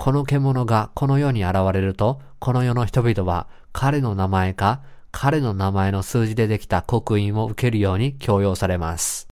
[0.00, 4.82] この獣がこの世に現れると、この世の人々は彼の名前か、
[5.12, 9.28] 彼の名前の数字でできた刻印を受けるように強要されます。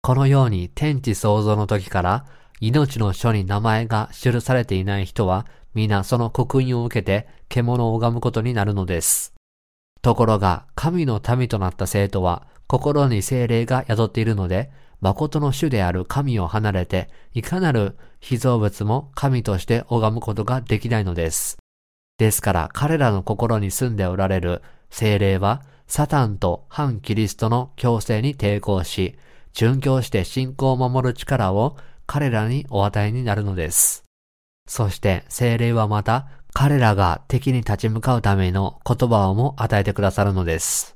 [0.00, 2.26] このように天地創造の時から
[2.60, 9.34] 命の書に名前が記されていない人は皆その刻印を受けて獣を拝むことになるのです。
[10.06, 14.70] ところが、神の民となった生徒は、心に精霊が宿っているので、
[15.00, 21.58] 誠の主である神を離れて、いかなる被造物も神として拝むことができないのです。
[22.18, 29.16] ですから彼らの心に住んでおられる精霊は、サタンと反キリストの強制に抵抗し、
[29.54, 31.76] 殉教して信仰を守る力を
[32.06, 34.04] 彼らにお与えになるのです。
[34.68, 40.94] そして精霊はまた彼らが敵に立ち向かうための言葉をも与えてくださるのです。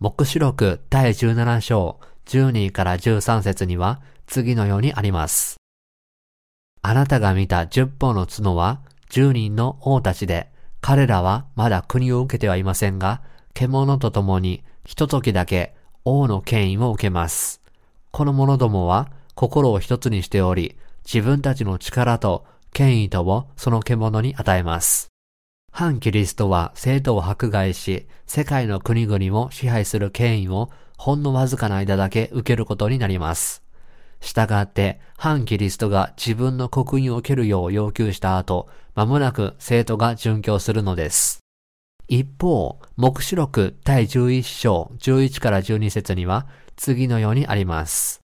[0.00, 5.56] 目視録第17章12から13節には次のようにあります。
[6.82, 10.50] あなたが見た10本の角は10人の王たちで、
[10.88, 13.20] 彼らはまだ国を受けてはいませんが、
[13.54, 15.74] 獣と共にひと時だけ
[16.04, 17.60] 王の権威を受けます。
[18.12, 25.08] この者どもは心を一つにしており、自分たちの力と権威とをその獣に与えます。
[25.72, 33.64] 反キリストは生徒を迫害し、世界の国々を支配する権威をほんのわずかな間だけ受けることになります。
[34.20, 41.40] したがって、反キリストが自分の刻印を受けるよう要求した後、間もなく生徒が殉教するのです。
[42.08, 48.20] 一方、目視録第11章11から12節には次のようにあります。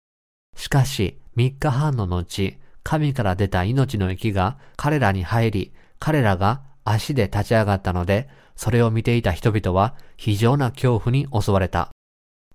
[0.59, 11.89] しかし、3日半の後、神から出た命の息が彼らに入り、彼らが足で立ち上がったので、それを見ていた人々は非常な恐怖に襲われた。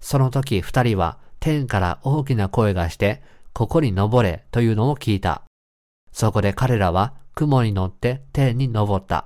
[0.01, 5.41] その時二人は天から大きな声がして、ここに登れというのを聞いた。
[6.11, 9.25] そこで彼らは雲に乗って天に登った。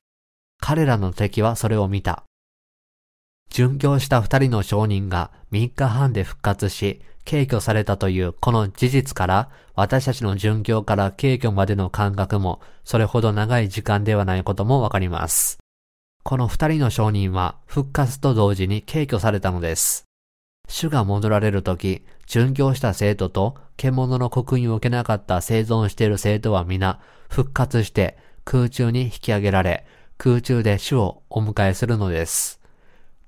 [0.60, 2.24] 彼らの敵はそれを見た。
[3.52, 15.58] 殉教した二人の証人が三日半で復活し、軽挙されたというこの事実から、私たちの殉教から軽挙までの間隔も、それほど長い時間ではないこともわかります。
[16.24, 20.06] この二人の証人は復活と同時に軽挙されたのです。
[20.70, 27.00] 主が戻られるとき、殉教した生徒と獣の刻印を受けなかった生存している生徒は皆
[27.30, 29.86] 復活して空中に引き上げられ、
[30.18, 32.60] 空中で主をお迎えするのです。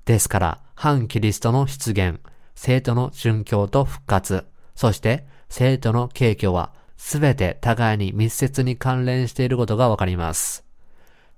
[0.06, 2.20] ですから、反キリストの出現、
[2.56, 4.46] 生徒の殉教と復活、
[4.76, 10.66] そして生徒の敬挙は、すべて互いに密接に関連していることがわかります。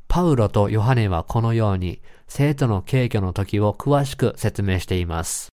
[0.08, 5.50] パウロとヨハネはこのように、生徒の敬挙の時を詳しく説明しています。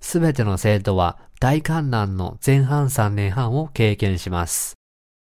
[0.00, 4.79] すべての生徒は大観難の前半3年半を経験します。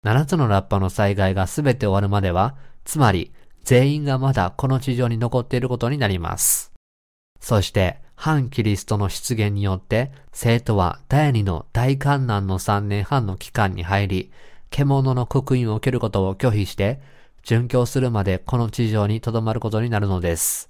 [0.06, 3.34] 7つのラッパの災害がすべて終わるまでは、つまり
[3.64, 6.72] 全員がまだこの地上に残っていることになります。
[7.39, 14.32] そして、反キリストの出現によって、生徒は第二の大観難の3年半の期間に入り、
[14.70, 17.02] 獣の刻印を受けることを拒否して、
[17.43, 20.70] 殉教するまでこの地上に留まることになるのです。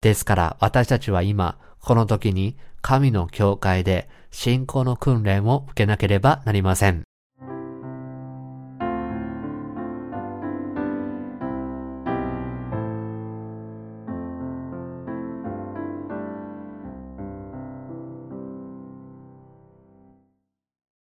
[0.00, 7.02] ですから私たちは今、この時に神の教会で信仰の訓練を受けなければなりません。